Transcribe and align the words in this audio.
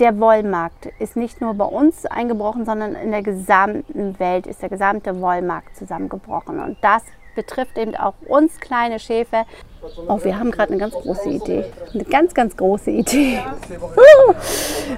der 0.00 0.18
Wollmarkt 0.18 0.86
ist 0.98 1.16
nicht 1.16 1.40
nur 1.40 1.54
bei 1.54 1.64
uns 1.64 2.06
eingebrochen, 2.06 2.64
sondern 2.64 2.94
in 2.94 3.10
der 3.10 3.22
gesamten 3.22 4.18
Welt 4.18 4.46
ist 4.46 4.62
der 4.62 4.68
gesamte 4.68 5.20
Wollmarkt 5.20 5.76
zusammengebrochen. 5.76 6.60
Und 6.60 6.76
das 6.80 7.02
betrifft 7.34 7.78
eben 7.78 7.94
auch 7.96 8.14
uns 8.26 8.60
kleine 8.60 8.98
Schäfer. 8.98 9.44
Oh, 10.08 10.18
wir 10.22 10.38
haben 10.38 10.50
gerade 10.50 10.72
eine 10.72 10.80
ganz 10.80 10.94
große 10.94 11.28
Idee. 11.28 11.64
Eine 11.92 12.04
ganz, 12.04 12.34
ganz 12.34 12.56
große 12.56 12.90
Idee. 12.90 13.40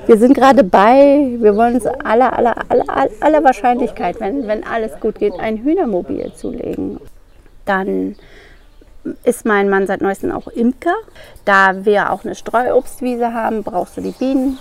Wir 0.06 0.16
sind 0.18 0.34
gerade 0.34 0.62
bei, 0.62 1.36
wir 1.38 1.56
wollen 1.56 1.74
uns 1.74 1.86
aller, 1.86 2.36
aller, 2.36 2.56
aller, 2.68 3.08
aller 3.20 3.44
Wahrscheinlichkeit, 3.44 4.20
wenn, 4.20 4.46
wenn 4.46 4.64
alles 4.64 4.98
gut 5.00 5.18
geht, 5.18 5.38
ein 5.40 5.58
Hühnermobil 5.58 6.32
zulegen. 6.34 7.00
Dann 7.64 8.16
ist 9.24 9.44
mein 9.44 9.68
Mann 9.68 9.86
seit 9.86 10.00
neuestem 10.00 10.32
auch 10.32 10.48
Imker. 10.48 10.94
Da 11.44 11.84
wir 11.84 12.12
auch 12.12 12.24
eine 12.24 12.34
Streuobstwiese 12.34 13.32
haben, 13.32 13.62
brauchst 13.62 13.96
du 13.96 14.00
die 14.00 14.12
Bienen. 14.12 14.58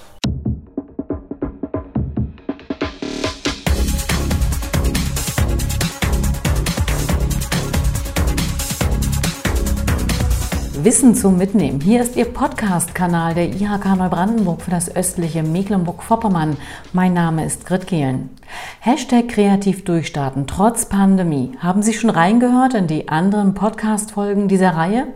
Wissen 10.85 11.16
zum 11.16 11.39
Mitnehmen. 11.39 11.81
Hier 11.81 11.99
ist 12.03 12.16
Ihr 12.16 12.25
Podcast-Kanal 12.25 13.34
der 13.34 13.48
IHK 13.48 13.95
Neubrandenburg 13.98 14.62
für 14.62 14.70
das 14.70 14.95
östliche 14.95 15.41
Mecklenburg-Vorpommern. 15.41 16.58
Mein 16.94 17.16
Name 17.16 17.44
ist 17.44 17.66
Grit 17.66 17.88
Gehlen. 17.88 18.30
Hashtag 18.80 19.30
kreativ 19.30 19.84
durchstarten 19.84 20.48
trotz 20.48 20.86
Pandemie. 20.86 21.52
Haben 21.59 21.81
Sie 21.81 21.94
schon 21.94 22.09
reingehört 22.09 22.73
in 22.76 22.88
die 22.88 23.09
anderen 23.09 23.53
Podcast-Folgen 23.53 24.48
dieser 24.48 24.72
Reihe? 24.72 25.08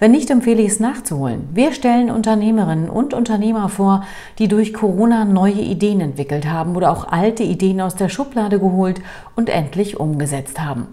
Wenn 0.00 0.10
nicht, 0.10 0.30
empfehle 0.30 0.62
ich 0.62 0.72
es 0.72 0.80
nachzuholen. 0.80 1.48
Wir 1.52 1.72
stellen 1.72 2.10
Unternehmerinnen 2.10 2.90
und 2.90 3.14
Unternehmer 3.14 3.68
vor, 3.68 4.04
die 4.38 4.48
durch 4.48 4.74
Corona 4.74 5.24
neue 5.24 5.60
Ideen 5.60 6.00
entwickelt 6.00 6.50
haben 6.50 6.74
oder 6.74 6.90
auch 6.90 7.10
alte 7.10 7.42
Ideen 7.42 7.80
aus 7.80 7.94
der 7.94 8.08
Schublade 8.08 8.58
geholt 8.58 9.00
und 9.36 9.48
endlich 9.48 10.00
umgesetzt 10.00 10.60
haben. 10.60 10.88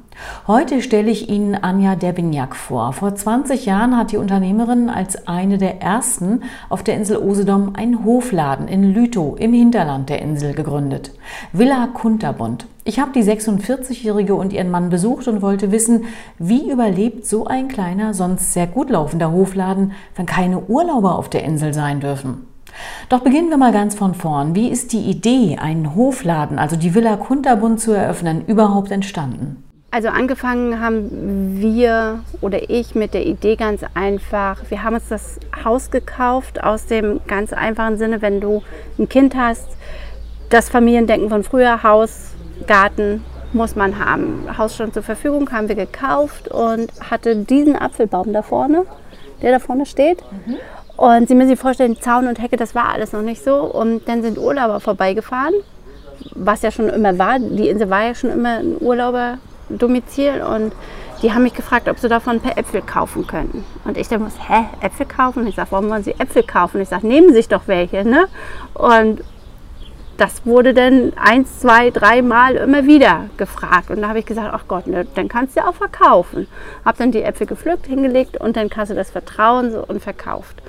Heute 0.48 0.82
stelle 0.82 1.10
ich 1.10 1.30
Ihnen 1.30 1.56
Anja 1.56 1.96
Derbignac 1.96 2.56
vor. 2.56 2.92
Vor 2.94 3.16
20 3.16 3.66
Jahren 3.66 3.96
hat 3.98 4.12
die 4.12 4.18
Unternehmerin 4.18 4.90
als 4.90 5.28
eine 5.28 5.58
der 5.58 5.82
ersten 5.82 6.44
auf 6.68 6.84
der 6.84 6.96
Insel 6.96 7.18
Usedom 7.18 7.76
einen 7.76 8.04
Hofladen 8.04 8.68
in 8.68 8.94
Lütow 8.94 9.40
im 9.40 9.54
Hinterland 9.54 10.10
der 10.10 10.22
Insel 10.22 10.54
gegründet. 10.54 11.12
Villa 11.54 11.79
Kunterbund. 11.88 12.68
Ich 12.84 13.00
habe 13.00 13.12
die 13.14 13.24
46-Jährige 13.24 14.36
und 14.36 14.54
ihren 14.54 14.72
Mann 14.72 14.90
besucht 14.90 15.28
und 15.28 15.42
wollte 15.42 15.72
wissen, 15.72 16.06
wie 16.38 16.72
überlebt 16.72 17.26
so 17.26 17.46
ein 17.46 17.68
kleiner, 17.68 18.14
sonst 18.14 18.54
sehr 18.54 18.68
gut 18.68 18.90
laufender 18.90 19.32
Hofladen, 19.32 19.94
wenn 20.16 20.26
keine 20.26 20.60
Urlauber 20.60 21.18
auf 21.18 21.30
der 21.30 21.44
Insel 21.44 21.74
sein 21.74 22.00
dürfen. 22.00 22.48
Doch 23.10 23.22
beginnen 23.22 23.50
wir 23.50 23.58
mal 23.58 23.72
ganz 23.72 23.96
von 23.96 24.14
vorn. 24.14 24.56
Wie 24.56 24.70
ist 24.70 24.94
die 24.94 25.02
Idee, 25.02 25.58
einen 25.60 25.96
Hofladen, 25.96 26.60
also 26.60 26.76
die 26.76 26.94
Villa 26.94 27.16
Kunterbund 27.18 27.80
zu 27.80 27.92
eröffnen, 27.92 28.46
überhaupt 28.46 28.92
entstanden? 28.92 29.64
Also 29.92 30.10
angefangen 30.10 30.80
haben 30.80 31.60
wir 31.60 32.20
oder 32.42 32.70
ich 32.70 32.94
mit 32.94 33.16
der 33.16 33.26
Idee 33.26 33.56
ganz 33.56 33.82
einfach. 33.96 34.62
Wir 34.70 34.84
haben 34.84 34.94
uns 34.94 35.10
das 35.10 35.40
Haus 35.66 35.90
gekauft 35.90 36.64
aus 36.64 36.86
dem 36.86 37.22
ganz 37.26 37.54
einfachen 37.54 37.98
Sinne, 37.98 38.22
wenn 38.22 38.40
du 38.40 38.62
ein 39.00 39.10
Kind 39.10 39.36
hast, 39.36 39.68
das 40.50 40.70
Familiendenken 40.70 41.30
von 41.30 41.44
früher, 41.44 41.84
Haus, 41.84 42.32
Garten 42.68 43.24
muss 43.54 43.76
man 43.76 44.04
haben. 44.04 44.46
Haus 44.58 44.76
schon 44.76 44.94
zur 44.94 45.04
Verfügung, 45.04 45.52
haben 45.52 45.68
wir 45.68 45.76
gekauft 45.76 46.50
und 46.50 46.92
hatte 47.10 47.36
diesen 47.36 47.76
Apfelbaum 47.76 48.34
da 48.34 48.42
vorne, 48.42 48.86
der 49.42 49.52
da 49.52 49.60
vorne 49.60 49.86
steht. 49.86 50.20
Mhm. 50.32 50.58
Und 50.98 51.30
Sie 51.30 51.36
müssen 51.36 51.50
sich 51.50 51.60
vorstellen, 51.60 52.00
Zaun 52.02 52.28
und 52.28 52.42
Hecke, 52.42 52.58
das 52.58 52.76
war 52.76 52.90
alles 52.90 53.14
noch 53.14 53.22
nicht 53.22 53.44
so. 53.44 53.56
Und 53.56 54.08
dann 54.08 54.22
sind 54.22 54.38
Urlauber 54.38 54.80
vorbeigefahren, 54.80 55.54
was 56.36 56.62
ja 56.62 56.72
schon 56.72 56.90
immer 56.90 57.18
war. 57.18 57.40
Die 57.40 57.70
Insel 57.70 57.90
war 57.90 58.04
ja 58.04 58.16
schon 58.16 58.32
immer 58.32 58.60
ein 58.60 58.76
Urlauberdomizil. 58.80 60.42
Und 60.42 60.74
die 61.22 61.34
haben 61.34 61.44
mich 61.44 61.54
gefragt, 61.54 61.88
ob 61.88 62.00
sie 62.00 62.10
davon 62.10 62.34
ein 62.34 62.42
paar 62.42 62.58
Äpfel 62.58 62.82
kaufen 62.82 63.26
könnten. 63.26 63.64
Und 63.86 63.98
ich 63.98 64.10
dann 64.10 64.22
muss, 64.22 64.34
hä, 64.48 64.66
Äpfel 64.82 65.06
kaufen? 65.06 65.44
Und 65.44 65.48
ich 65.48 65.56
sage, 65.56 65.72
warum 65.72 65.90
wollen 65.90 66.04
Sie 66.04 66.20
Äpfel 66.20 66.44
kaufen? 66.44 66.78
Und 66.78 66.84
ich 66.84 66.90
sage, 66.90 67.08
nehmen 67.08 67.30
Sie 67.30 67.36
sich 67.36 67.48
doch 67.48 67.68
welche. 67.68 68.04
Ne? 68.04 68.28
Und 68.74 69.22
das 70.20 70.46
wurde 70.46 70.74
dann 70.74 71.14
eins, 71.16 71.60
zwei, 71.60 71.92
dreimal 71.92 72.56
immer 72.56 72.86
wieder 72.86 73.30
gefragt. 73.38 73.90
Und 73.90 74.02
da 74.02 74.10
habe 74.10 74.20
ich 74.20 74.26
gesagt, 74.26 74.50
ach 74.54 74.66
Gott, 74.68 74.86
ne, 74.86 75.08
dann 75.16 75.30
kannst 75.30 75.56
du 75.56 75.62
ja 75.62 75.68
auch 75.68 75.76
verkaufen. 75.76 76.48
Habe 76.84 76.98
dann 76.98 77.12
die 77.12 77.24
Äpfel 77.24 77.48
gepflückt, 77.48 77.88
hingelegt 77.88 78.38
und 78.40 78.58
dann 78.58 78.70
Kasse 78.70 78.96
des 78.96 79.12
Vertrauens 79.12 79.76
und 79.76 80.02
verkauft. 80.02 80.62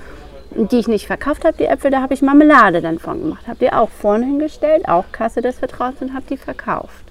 Die 0.52 0.78
ich 0.78 0.88
nicht 0.88 1.06
verkauft 1.06 1.44
habe, 1.44 1.56
die 1.56 1.64
Äpfel, 1.64 1.90
da 1.90 2.00
habe 2.00 2.14
ich 2.14 2.22
Marmelade 2.22 2.80
dann 2.80 2.98
von 2.98 3.20
gemacht. 3.20 3.46
Habe 3.48 3.58
die 3.58 3.72
auch 3.72 3.90
vorne 3.90 4.24
hingestellt, 4.24 4.88
auch 4.88 5.04
Kasse 5.10 5.42
des 5.42 5.58
Vertrauens 5.58 6.00
und 6.00 6.14
habe 6.14 6.24
die 6.28 6.36
verkauft. 6.36 7.04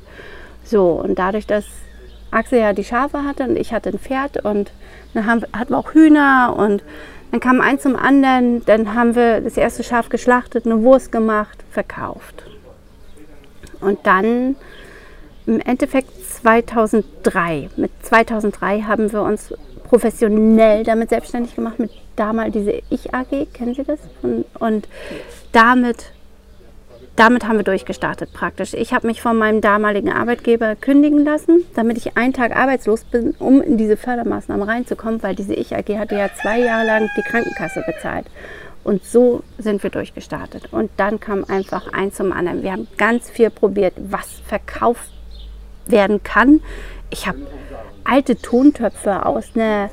So, 0.63 0.91
und 0.91 1.19
dadurch, 1.19 1.45
dass 1.45 1.65
Axel 2.31 2.59
ja 2.59 2.73
die 2.73 2.83
Schafe 2.83 3.23
hatte 3.23 3.43
und 3.43 3.57
ich 3.57 3.73
hatte 3.73 3.89
ein 3.89 3.99
Pferd 3.99 4.43
und 4.45 4.71
dann 5.13 5.25
haben, 5.25 5.43
hatten 5.51 5.73
wir 5.73 5.77
auch 5.77 5.93
Hühner 5.93 6.55
und 6.57 6.83
dann 7.31 7.39
kam 7.39 7.61
eins 7.61 7.83
zum 7.83 7.95
anderen, 7.95 8.65
dann 8.65 8.95
haben 8.95 9.15
wir 9.15 9.41
das 9.41 9.57
erste 9.57 9.83
Schaf 9.83 10.09
geschlachtet, 10.09 10.65
eine 10.65 10.81
Wurst 10.81 11.11
gemacht, 11.11 11.63
verkauft. 11.69 12.43
Und 13.81 13.99
dann 14.05 14.55
im 15.45 15.59
Endeffekt 15.61 16.09
2003, 16.25 17.69
mit 17.75 17.91
2003 18.01 18.81
haben 18.81 19.11
wir 19.11 19.21
uns 19.21 19.53
professionell 19.83 20.83
damit 20.83 21.09
selbstständig 21.09 21.55
gemacht, 21.55 21.79
mit 21.79 21.91
damals 22.15 22.53
diese 22.53 22.81
Ich 22.89 23.13
AG, 23.13 23.47
kennen 23.53 23.73
Sie 23.73 23.83
das? 23.83 23.99
Und, 24.21 24.45
und 24.59 24.87
damit 25.51 26.11
damit 27.19 27.45
haben 27.45 27.57
wir 27.57 27.63
durchgestartet 27.63 28.31
praktisch. 28.31 28.73
Ich 28.73 28.93
habe 28.93 29.07
mich 29.07 29.21
von 29.21 29.37
meinem 29.37 29.59
damaligen 29.59 30.11
Arbeitgeber 30.11 30.75
kündigen 30.77 31.25
lassen, 31.25 31.65
damit 31.75 31.97
ich 31.97 32.15
einen 32.15 32.31
Tag 32.31 32.55
arbeitslos 32.55 33.03
bin, 33.03 33.31
um 33.39 33.61
in 33.61 33.77
diese 33.77 33.97
Fördermaßnahmen 33.97 34.67
reinzukommen, 34.67 35.21
weil 35.21 35.35
diese 35.35 35.53
Ich 35.53 35.75
AG 35.75 35.97
hatte 35.97 36.15
ja 36.15 36.29
zwei 36.41 36.59
Jahre 36.59 36.85
lang 36.85 37.09
die 37.17 37.21
Krankenkasse 37.21 37.83
bezahlt. 37.85 38.25
Und 38.85 39.03
so 39.03 39.43
sind 39.57 39.83
wir 39.83 39.89
durchgestartet. 39.89 40.71
Und 40.71 40.91
dann 40.95 41.19
kam 41.19 41.43
einfach 41.43 41.91
eins 41.91 42.15
zum 42.15 42.31
anderen. 42.31 42.63
Wir 42.63 42.71
haben 42.71 42.87
ganz 42.97 43.29
viel 43.29 43.49
probiert, 43.49 43.93
was 43.97 44.41
verkauft 44.47 45.11
werden 45.87 46.23
kann. 46.23 46.61
Ich 47.09 47.27
habe 47.27 47.39
alte 48.05 48.37
Tontöpfe 48.37 49.25
aus 49.25 49.51
einer 49.55 49.89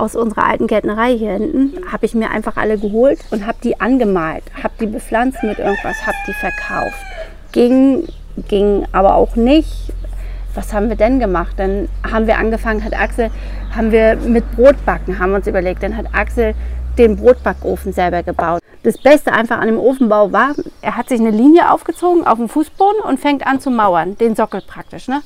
aus 0.00 0.16
unserer 0.16 0.46
alten 0.46 0.66
Gärtnerei 0.66 1.16
hier 1.16 1.32
hinten, 1.32 1.74
habe 1.92 2.06
ich 2.06 2.14
mir 2.14 2.30
einfach 2.30 2.56
alle 2.56 2.78
geholt 2.78 3.20
und 3.30 3.46
habe 3.46 3.58
die 3.62 3.80
angemalt, 3.80 4.44
habe 4.62 4.74
die 4.80 4.86
bepflanzt 4.86 5.42
mit 5.42 5.58
irgendwas, 5.58 6.06
habe 6.06 6.16
die 6.26 6.32
verkauft. 6.32 6.98
Ging, 7.52 8.08
ging 8.48 8.86
aber 8.92 9.14
auch 9.14 9.36
nicht. 9.36 9.92
Was 10.54 10.72
haben 10.72 10.88
wir 10.88 10.96
denn 10.96 11.20
gemacht? 11.20 11.54
Dann 11.58 11.88
haben 12.10 12.26
wir 12.26 12.38
angefangen, 12.38 12.82
hat 12.84 12.98
Axel, 12.98 13.30
haben 13.74 13.92
wir 13.92 14.16
mit 14.16 14.50
Brotbacken, 14.56 15.18
haben 15.18 15.34
uns 15.34 15.46
überlegt, 15.46 15.82
dann 15.82 15.96
hat 15.96 16.06
Axel 16.12 16.54
den 16.98 17.16
Brotbackofen 17.16 17.92
selber 17.92 18.22
gebaut. 18.22 18.60
Das 18.82 18.98
Beste 18.98 19.32
einfach 19.32 19.58
an 19.58 19.68
dem 19.68 19.78
Ofenbau 19.78 20.32
war, 20.32 20.54
er 20.80 20.96
hat 20.96 21.08
sich 21.08 21.20
eine 21.20 21.30
Linie 21.30 21.70
aufgezogen 21.70 22.26
auf 22.26 22.38
dem 22.38 22.48
Fußboden 22.48 23.02
und 23.02 23.20
fängt 23.20 23.46
an 23.46 23.60
zu 23.60 23.70
mauern, 23.70 24.16
den 24.16 24.34
Sockel 24.34 24.62
praktisch. 24.66 25.06
Ne? 25.06 25.20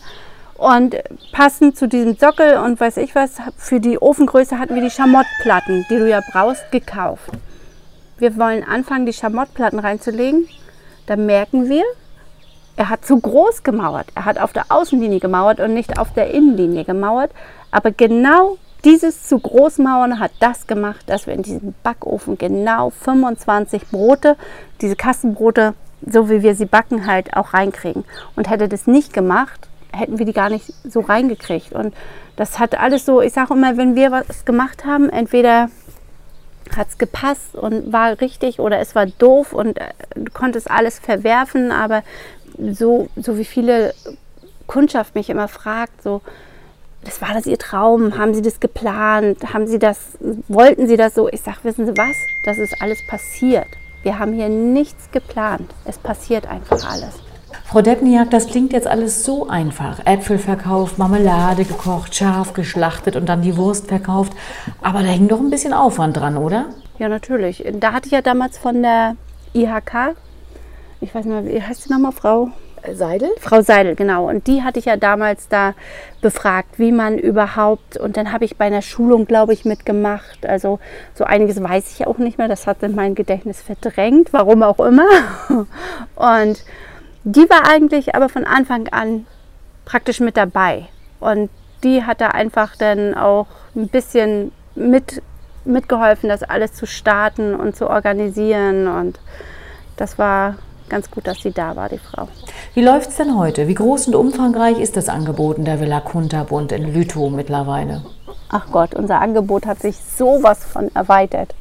Und 0.64 0.96
passend 1.32 1.76
zu 1.76 1.86
diesem 1.86 2.16
Sockel 2.16 2.56
und 2.56 2.80
weiß 2.80 2.96
ich 2.96 3.14
was, 3.14 3.32
für 3.58 3.80
die 3.80 4.00
Ofengröße 4.00 4.58
hatten 4.58 4.74
wir 4.74 4.80
die 4.80 4.90
Schamottplatten, 4.90 5.84
die 5.90 5.96
du 5.98 6.08
ja 6.08 6.22
brauchst, 6.32 6.72
gekauft. 6.72 7.28
Wir 8.16 8.38
wollen 8.38 8.64
anfangen, 8.64 9.04
die 9.04 9.12
Schamottplatten 9.12 9.78
reinzulegen. 9.78 10.48
Da 11.04 11.16
merken 11.16 11.68
wir, 11.68 11.84
er 12.76 12.88
hat 12.88 13.04
zu 13.04 13.20
groß 13.20 13.62
gemauert. 13.62 14.06
Er 14.14 14.24
hat 14.24 14.38
auf 14.38 14.54
der 14.54 14.64
Außenlinie 14.70 15.20
gemauert 15.20 15.60
und 15.60 15.74
nicht 15.74 15.98
auf 15.98 16.14
der 16.14 16.30
Innenlinie 16.30 16.86
gemauert. 16.86 17.30
Aber 17.70 17.90
genau 17.90 18.56
dieses 18.86 19.28
zu 19.28 19.38
groß 19.38 19.76
Mauern 19.80 20.18
hat 20.18 20.32
das 20.40 20.66
gemacht, 20.66 21.04
dass 21.10 21.26
wir 21.26 21.34
in 21.34 21.42
diesem 21.42 21.74
Backofen 21.82 22.38
genau 22.38 22.88
25 22.88 23.88
Brote, 23.88 24.38
diese 24.80 24.96
Kassenbrote, 24.96 25.74
so 26.10 26.30
wie 26.30 26.42
wir 26.42 26.54
sie 26.54 26.64
backen, 26.64 27.06
halt 27.06 27.36
auch 27.36 27.52
reinkriegen. 27.52 28.06
Und 28.34 28.48
hätte 28.48 28.66
das 28.66 28.86
nicht 28.86 29.12
gemacht, 29.12 29.68
hätten 29.96 30.18
wir 30.18 30.26
die 30.26 30.32
gar 30.32 30.50
nicht 30.50 30.72
so 30.84 31.00
reingekriegt. 31.00 31.72
Und 31.72 31.94
das 32.36 32.58
hat 32.58 32.78
alles 32.78 33.04
so, 33.04 33.20
ich 33.20 33.32
sage 33.32 33.54
immer, 33.54 33.76
wenn 33.76 33.94
wir 33.94 34.10
was 34.10 34.44
gemacht 34.44 34.84
haben, 34.84 35.08
entweder 35.08 35.68
hat 36.76 36.88
es 36.88 36.98
gepasst 36.98 37.54
und 37.54 37.92
war 37.92 38.20
richtig 38.20 38.58
oder 38.58 38.78
es 38.80 38.94
war 38.94 39.06
doof 39.06 39.52
und 39.52 39.78
äh, 39.78 39.92
du 40.14 40.32
konntest 40.32 40.70
alles 40.70 40.98
verwerfen, 40.98 41.70
aber 41.70 42.02
so, 42.58 43.08
so 43.16 43.38
wie 43.38 43.44
viele 43.44 43.94
Kundschaft 44.66 45.14
mich 45.14 45.30
immer 45.30 45.48
fragt, 45.48 46.02
so, 46.02 46.22
das 47.04 47.20
war 47.20 47.34
das 47.34 47.46
Ihr 47.46 47.58
Traum? 47.58 48.16
Haben 48.16 48.34
Sie 48.34 48.40
das 48.40 48.60
geplant? 48.60 49.52
Haben 49.52 49.66
Sie 49.66 49.78
das, 49.78 49.98
wollten 50.48 50.86
Sie 50.86 50.96
das 50.96 51.14
so? 51.14 51.28
Ich 51.28 51.42
sage, 51.42 51.58
wissen 51.62 51.86
Sie 51.86 51.96
was? 51.96 52.16
Das 52.44 52.56
ist 52.56 52.80
alles 52.80 52.98
passiert. 53.06 53.66
Wir 54.02 54.18
haben 54.18 54.32
hier 54.32 54.48
nichts 54.48 55.10
geplant. 55.12 55.70
Es 55.84 55.98
passiert 55.98 56.46
einfach 56.46 56.82
alles. 56.90 57.20
Frau 57.64 57.80
Debniak, 57.80 58.30
das 58.30 58.46
klingt 58.46 58.72
jetzt 58.72 58.86
alles 58.86 59.24
so 59.24 59.48
einfach. 59.48 60.04
Äpfel 60.04 60.38
verkauft, 60.38 60.98
Marmelade 60.98 61.64
gekocht, 61.64 62.14
Schaf 62.14 62.52
geschlachtet 62.52 63.16
und 63.16 63.28
dann 63.28 63.42
die 63.42 63.56
Wurst 63.56 63.88
verkauft. 63.88 64.32
Aber 64.82 65.00
da 65.00 65.08
hing 65.08 65.28
doch 65.28 65.40
ein 65.40 65.50
bisschen 65.50 65.72
Aufwand 65.72 66.16
dran, 66.16 66.36
oder? 66.36 66.66
Ja, 66.98 67.08
natürlich. 67.08 67.64
Da 67.80 67.92
hatte 67.92 68.06
ich 68.06 68.12
ja 68.12 68.22
damals 68.22 68.58
von 68.58 68.82
der 68.82 69.16
IHK. 69.54 70.14
Ich 71.00 71.14
weiß 71.14 71.24
nicht 71.24 71.34
mehr, 71.42 71.52
wie 71.52 71.62
heißt 71.62 71.82
sie 71.82 71.92
nochmal, 71.92 72.12
Frau? 72.12 72.50
Seidel? 72.92 73.30
Frau 73.40 73.62
Seidel, 73.62 73.94
genau. 73.94 74.28
Und 74.28 74.46
die 74.46 74.62
hatte 74.62 74.78
ich 74.78 74.84
ja 74.84 74.96
damals 74.96 75.48
da 75.48 75.74
befragt, 76.20 76.78
wie 76.78 76.92
man 76.92 77.18
überhaupt, 77.18 77.96
und 77.96 78.16
dann 78.16 78.30
habe 78.30 78.44
ich 78.44 78.56
bei 78.56 78.66
einer 78.66 78.82
Schulung, 78.82 79.26
glaube 79.26 79.54
ich, 79.54 79.64
mitgemacht. 79.64 80.44
Also 80.46 80.80
so 81.14 81.24
einiges 81.24 81.62
weiß 81.62 81.92
ich 81.92 82.06
auch 82.06 82.18
nicht 82.18 82.38
mehr, 82.38 82.48
das 82.48 82.66
hat 82.66 82.82
in 82.82 82.94
mein 82.94 83.14
Gedächtnis 83.14 83.62
verdrängt, 83.62 84.32
warum 84.32 84.62
auch 84.62 84.80
immer. 84.80 85.06
Und 86.14 86.62
die 87.24 87.48
war 87.48 87.68
eigentlich 87.68 88.14
aber 88.14 88.28
von 88.28 88.44
Anfang 88.44 88.88
an 88.88 89.26
praktisch 89.84 90.20
mit 90.20 90.36
dabei. 90.36 90.86
Und 91.20 91.50
die 91.82 92.04
hat 92.04 92.20
da 92.20 92.28
einfach 92.28 92.76
dann 92.76 93.14
auch 93.14 93.46
ein 93.74 93.88
bisschen 93.88 94.52
mit, 94.74 95.22
mitgeholfen, 95.64 96.28
das 96.28 96.42
alles 96.42 96.74
zu 96.74 96.86
starten 96.86 97.54
und 97.54 97.76
zu 97.76 97.88
organisieren. 97.88 98.88
Und 98.88 99.18
das 99.96 100.18
war 100.18 100.56
ganz 100.88 101.10
gut, 101.10 101.26
dass 101.26 101.38
sie 101.38 101.52
da 101.52 101.76
war, 101.76 101.88
die 101.88 101.98
Frau. 101.98 102.28
Wie 102.74 102.82
läuft 102.82 103.10
es 103.10 103.16
denn 103.16 103.36
heute? 103.36 103.68
Wie 103.68 103.74
groß 103.74 104.08
und 104.08 104.14
umfangreich 104.14 104.78
ist 104.78 104.96
das 104.96 105.08
Angebot 105.08 105.58
in 105.58 105.64
der 105.64 105.80
Villa 105.80 106.00
Kunterbund 106.00 106.72
in 106.72 106.92
Lütow 106.92 107.30
mittlerweile? 107.30 108.04
Ach 108.50 108.66
Gott, 108.70 108.94
unser 108.94 109.20
Angebot 109.20 109.66
hat 109.66 109.80
sich 109.80 109.96
sowas 109.96 110.64
von 110.64 110.94
erweitert. 110.94 111.54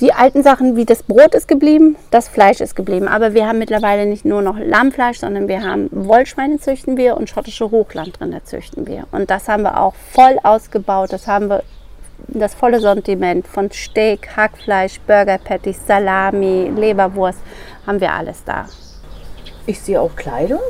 Die 0.00 0.12
alten 0.12 0.42
Sachen 0.42 0.76
wie 0.76 0.84
das 0.84 1.02
Brot 1.02 1.34
ist 1.34 1.48
geblieben, 1.48 1.96
das 2.10 2.28
Fleisch 2.28 2.60
ist 2.60 2.76
geblieben. 2.76 3.08
Aber 3.08 3.32
wir 3.32 3.46
haben 3.46 3.58
mittlerweile 3.58 4.04
nicht 4.04 4.26
nur 4.26 4.42
noch 4.42 4.58
Lammfleisch, 4.58 5.20
sondern 5.20 5.48
wir 5.48 5.64
haben 5.64 5.88
Wollschweine 5.90 6.58
züchten 6.58 6.98
wir 6.98 7.16
und 7.16 7.30
schottische 7.30 7.70
Hochlandrinder 7.70 8.44
züchten 8.44 8.86
wir. 8.86 9.06
Und 9.10 9.30
das 9.30 9.48
haben 9.48 9.62
wir 9.62 9.80
auch 9.80 9.94
voll 9.94 10.38
ausgebaut. 10.42 11.12
Das 11.14 11.26
haben 11.26 11.48
wir 11.48 11.62
das 12.28 12.54
volle 12.54 12.80
Sortiment 12.80 13.46
von 13.46 13.70
Steak, 13.70 14.36
Hackfleisch, 14.36 15.00
Burger 15.06 15.38
Patties, 15.38 15.86
Salami, 15.86 16.70
Leberwurst, 16.74 17.38
haben 17.86 18.00
wir 18.00 18.12
alles 18.12 18.42
da. 18.44 18.66
Ich 19.66 19.80
sehe 19.80 20.00
auch 20.00 20.14
Kleidung. 20.14 20.60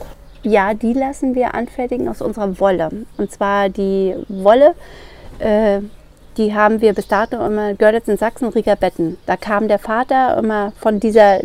Ja, 0.43 0.75
die 0.75 0.93
lassen 0.93 1.35
wir 1.35 1.55
anfertigen 1.55 2.09
aus 2.09 2.23
unserer 2.23 2.61
Wolle. 2.61 2.91
Und 3.17 3.33
zwar 3.33 3.69
die 3.69 4.15
Wolle, 4.29 4.75
äh, 5.39 5.81
die 6.37 6.55
haben 6.55 6.81
wir 6.81 6.93
bis 6.93 7.09
dato 7.09 7.45
immer, 7.45 7.75
Görlitz 7.75 8.09
in 8.09 8.17
Sachsen, 8.17 8.49
Rieger 8.49 8.77
Betten. 8.77 9.19
Da 9.27 9.37
kam 9.37 9.69
der 9.69 9.79
Vater 9.79 10.37
immer 10.39 10.73
von 10.79 11.01
dieser, 11.01 11.41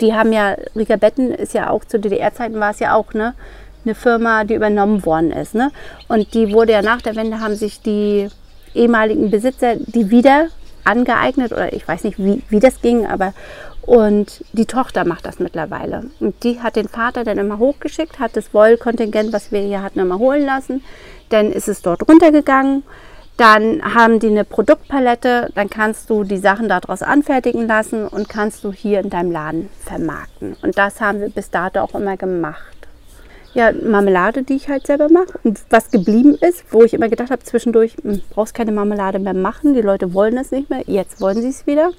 die 0.00 0.14
haben 0.14 0.32
ja, 0.32 0.56
Rieger 0.74 0.96
Betten 0.96 1.32
ist 1.32 1.54
ja 1.54 1.70
auch 1.70 1.84
zu 1.84 1.98
DDR-Zeiten 1.98 2.58
war 2.58 2.70
es 2.70 2.80
ja 2.80 2.94
auch, 2.94 3.12
ne? 3.14 3.34
Eine 3.84 3.94
Firma, 3.96 4.44
die 4.44 4.54
übernommen 4.54 5.04
worden 5.04 5.32
ist. 5.32 5.56
Ne? 5.56 5.72
Und 6.06 6.34
die 6.34 6.52
wurde 6.52 6.70
ja 6.70 6.82
nach 6.82 7.02
der 7.02 7.16
Wende, 7.16 7.40
haben 7.40 7.56
sich 7.56 7.80
die 7.80 8.28
ehemaligen 8.74 9.28
Besitzer 9.30 9.74
die 9.76 10.08
wieder 10.10 10.46
angeeignet 10.84 11.52
oder 11.52 11.72
ich 11.72 11.86
weiß 11.86 12.04
nicht, 12.04 12.18
wie, 12.18 12.42
wie 12.48 12.60
das 12.60 12.80
ging, 12.80 13.06
aber 13.06 13.34
und 13.82 14.44
die 14.52 14.66
Tochter 14.66 15.04
macht 15.04 15.26
das 15.26 15.40
mittlerweile. 15.40 16.04
Und 16.20 16.44
die 16.44 16.60
hat 16.60 16.76
den 16.76 16.88
Vater 16.88 17.24
dann 17.24 17.38
immer 17.38 17.58
hochgeschickt, 17.58 18.20
hat 18.20 18.36
das 18.36 18.54
Wollkontingent, 18.54 19.32
was 19.32 19.50
wir 19.50 19.60
hier 19.60 19.82
hatten, 19.82 19.98
immer 19.98 20.18
holen 20.18 20.46
lassen. 20.46 20.84
Dann 21.30 21.50
ist 21.50 21.68
es 21.68 21.82
dort 21.82 22.08
runtergegangen. 22.08 22.84
Dann 23.36 23.94
haben 23.94 24.18
die 24.18 24.28
eine 24.28 24.44
Produktpalette, 24.44 25.50
dann 25.54 25.70
kannst 25.70 26.10
du 26.10 26.22
die 26.22 26.36
Sachen 26.36 26.68
daraus 26.68 27.02
anfertigen 27.02 27.66
lassen 27.66 28.06
und 28.06 28.28
kannst 28.28 28.62
du 28.62 28.72
hier 28.72 29.00
in 29.00 29.10
deinem 29.10 29.32
Laden 29.32 29.68
vermarkten. 29.80 30.54
Und 30.62 30.76
das 30.76 31.00
haben 31.00 31.20
wir 31.20 31.30
bis 31.30 31.50
dato 31.50 31.80
auch 31.80 31.94
immer 31.94 32.16
gemacht. 32.16 32.76
Ja, 33.54 33.70
Marmelade, 33.72 34.42
die 34.42 34.56
ich 34.56 34.68
halt 34.68 34.86
selber 34.86 35.08
mache. 35.10 35.38
Und 35.44 35.60
was 35.70 35.90
geblieben 35.90 36.36
ist, 36.40 36.64
wo 36.70 36.84
ich 36.84 36.94
immer 36.94 37.08
gedacht 37.08 37.30
habe, 37.30 37.42
zwischendurch, 37.42 37.96
hm, 38.02 38.22
brauchst 38.30 38.54
keine 38.54 38.72
Marmelade 38.72 39.18
mehr 39.18 39.34
machen, 39.34 39.74
die 39.74 39.82
Leute 39.82 40.14
wollen 40.14 40.38
es 40.38 40.50
nicht 40.50 40.70
mehr, 40.70 40.82
jetzt 40.86 41.20
wollen 41.20 41.40
sie 41.40 41.48
es 41.48 41.66
wieder. 41.66 41.90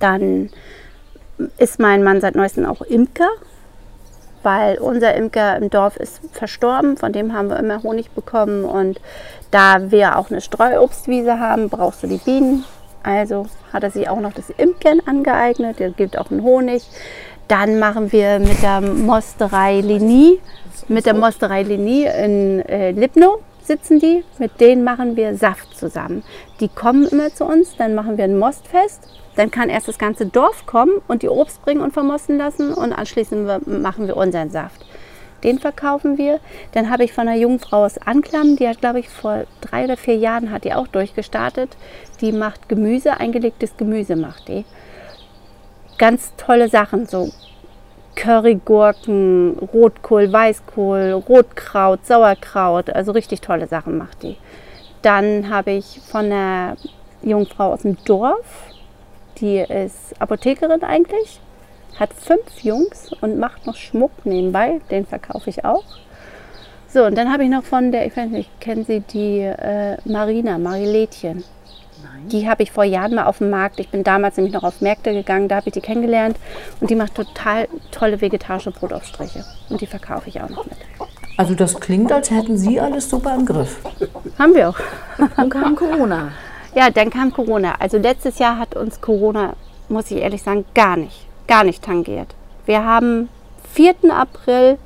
Dann 0.00 0.50
ist 1.58 1.80
mein 1.80 2.02
Mann 2.02 2.20
seit 2.20 2.34
neuestem 2.34 2.66
auch 2.66 2.82
Imker, 2.82 3.28
weil 4.44 4.78
unser 4.78 5.14
Imker 5.14 5.56
im 5.56 5.70
Dorf 5.70 5.96
ist 5.96 6.20
verstorben. 6.32 6.96
Von 6.96 7.12
dem 7.12 7.32
haben 7.32 7.48
wir 7.48 7.58
immer 7.58 7.82
Honig 7.82 8.10
bekommen. 8.10 8.64
Und 8.64 9.00
da 9.50 9.90
wir 9.90 10.18
auch 10.18 10.30
eine 10.30 10.40
Streuobstwiese 10.40 11.40
haben, 11.40 11.68
brauchst 11.68 12.02
du 12.02 12.06
die 12.06 12.18
Bienen. 12.18 12.64
Also 13.02 13.46
hat 13.72 13.82
er 13.82 13.90
sich 13.90 14.08
auch 14.08 14.20
noch 14.20 14.32
das 14.32 14.50
Imkern 14.50 15.00
angeeignet. 15.04 15.78
Der 15.78 15.90
gibt 15.90 16.18
auch 16.18 16.30
einen 16.30 16.42
Honig. 16.42 16.84
Dann 17.48 17.78
machen 17.78 18.12
wir 18.12 18.38
mit 18.38 18.62
der 18.62 18.80
Mosterei 18.80 19.80
Linie, 19.80 20.38
mit 20.88 21.04
der 21.04 21.14
Mosterei 21.14 21.62
Linie 21.62 22.24
in 22.24 22.60
äh, 22.60 22.92
Lipno 22.92 23.40
sitzen 23.66 23.98
die. 23.98 24.24
Mit 24.38 24.60
denen 24.60 24.84
machen 24.84 25.16
wir 25.16 25.36
Saft 25.36 25.76
zusammen. 25.76 26.22
Die 26.60 26.68
kommen 26.68 27.06
immer 27.06 27.32
zu 27.34 27.44
uns, 27.44 27.76
dann 27.76 27.94
machen 27.94 28.16
wir 28.16 28.24
ein 28.24 28.38
Mostfest 28.38 29.08
dann 29.36 29.50
kann 29.50 29.68
erst 29.68 29.88
das 29.88 29.98
ganze 29.98 30.26
Dorf 30.26 30.66
kommen 30.66 31.00
und 31.08 31.22
die 31.22 31.28
Obst 31.28 31.62
bringen 31.62 31.80
und 31.80 31.92
vermosten 31.92 32.38
lassen 32.38 32.72
und 32.72 32.92
anschließend 32.92 33.66
machen 33.66 34.06
wir 34.06 34.16
unseren 34.16 34.50
Saft. 34.50 34.84
Den 35.42 35.58
verkaufen 35.58 36.16
wir. 36.16 36.40
Dann 36.72 36.88
habe 36.88 37.04
ich 37.04 37.12
von 37.12 37.28
einer 37.28 37.38
jungen 37.38 37.58
Frau 37.58 37.84
aus 37.84 37.98
Anklam, 37.98 38.56
die 38.56 38.66
hat, 38.66 38.80
glaube 38.80 39.00
ich, 39.00 39.08
vor 39.08 39.44
drei 39.60 39.84
oder 39.84 39.96
vier 39.96 40.16
Jahren 40.16 40.50
hat 40.50 40.64
die 40.64 40.72
auch 40.72 40.86
durchgestartet. 40.86 41.76
Die 42.20 42.32
macht 42.32 42.68
Gemüse, 42.68 43.18
eingelegtes 43.18 43.76
Gemüse 43.76 44.16
macht 44.16 44.48
die. 44.48 44.64
Ganz 45.98 46.32
tolle 46.36 46.68
Sachen, 46.68 47.06
so 47.06 47.30
Currygurken, 48.14 49.58
Rotkohl, 49.72 50.32
Weißkohl, 50.32 51.12
Rotkraut, 51.28 52.06
Sauerkraut, 52.06 52.90
also 52.90 53.12
richtig 53.12 53.40
tolle 53.40 53.66
Sachen 53.66 53.98
macht 53.98 54.22
die. 54.22 54.36
Dann 55.02 55.50
habe 55.50 55.72
ich 55.72 56.00
von 56.00 56.26
einer 56.26 56.76
Jungfrau 57.22 57.72
aus 57.72 57.82
dem 57.82 57.96
Dorf, 58.04 58.68
die 59.38 59.58
ist 59.58 60.14
Apothekerin 60.18 60.82
eigentlich, 60.82 61.40
hat 61.98 62.12
fünf 62.12 62.60
Jungs 62.62 63.12
und 63.20 63.38
macht 63.38 63.66
noch 63.66 63.76
Schmuck 63.76 64.12
nebenbei. 64.24 64.80
Den 64.90 65.06
verkaufe 65.06 65.50
ich 65.50 65.64
auch. 65.64 65.84
So, 66.88 67.04
und 67.04 67.16
dann 67.16 67.32
habe 67.32 67.44
ich 67.44 67.50
noch 67.50 67.64
von 67.64 67.92
der, 67.92 68.06
ich 68.06 68.16
weiß 68.16 68.30
nicht, 68.30 68.60
kennen 68.60 68.84
Sie 68.84 69.00
die 69.00 69.40
äh, 69.40 69.96
Marina, 70.04 70.58
Marilädchen? 70.58 71.44
Nein. 72.04 72.28
Die 72.28 72.48
habe 72.48 72.62
ich 72.62 72.70
vor 72.70 72.84
Jahren 72.84 73.14
mal 73.14 73.24
auf 73.24 73.38
dem 73.38 73.50
Markt. 73.50 73.80
Ich 73.80 73.88
bin 73.88 74.04
damals 74.04 74.36
nämlich 74.36 74.54
noch 74.54 74.62
auf 74.62 74.80
Märkte 74.80 75.12
gegangen, 75.12 75.48
da 75.48 75.56
habe 75.56 75.68
ich 75.68 75.72
die 75.72 75.80
kennengelernt. 75.80 76.36
Und 76.80 76.90
die 76.90 76.94
macht 76.94 77.14
total 77.14 77.68
tolle 77.90 78.20
vegetarische 78.20 78.70
Brotaufstriche. 78.70 79.44
Und 79.70 79.80
die 79.80 79.86
verkaufe 79.86 80.28
ich 80.28 80.40
auch 80.40 80.48
noch 80.50 80.64
mit. 80.64 80.76
Also 81.36 81.54
das 81.54 81.80
klingt, 81.80 82.12
als 82.12 82.30
hätten 82.30 82.56
Sie 82.56 82.80
alles 82.80 83.10
super 83.10 83.34
im 83.34 83.44
Griff. 83.44 83.78
Haben 84.38 84.54
wir 84.54 84.68
auch. 84.68 84.78
Und 85.36 85.50
kam 85.50 85.76
Corona. 85.76 86.32
Ja, 86.76 86.90
dann 86.90 87.08
kam 87.08 87.32
Corona. 87.32 87.76
Also 87.78 87.98
letztes 87.98 88.40
Jahr 88.40 88.58
hat 88.58 88.74
uns 88.74 89.00
Corona, 89.00 89.52
muss 89.88 90.10
ich 90.10 90.16
ehrlich 90.16 90.42
sagen, 90.42 90.64
gar 90.74 90.96
nicht, 90.96 91.24
gar 91.46 91.62
nicht 91.62 91.84
tangiert. 91.84 92.34
Wir 92.66 92.84
haben 92.84 93.28
4. 93.74 93.94
April 94.10 94.78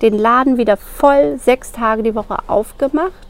den 0.00 0.16
Laden 0.16 0.58
wieder 0.58 0.76
voll 0.76 1.38
sechs 1.38 1.72
Tage 1.72 2.04
die 2.04 2.14
Woche 2.14 2.36
aufgemacht 2.46 3.25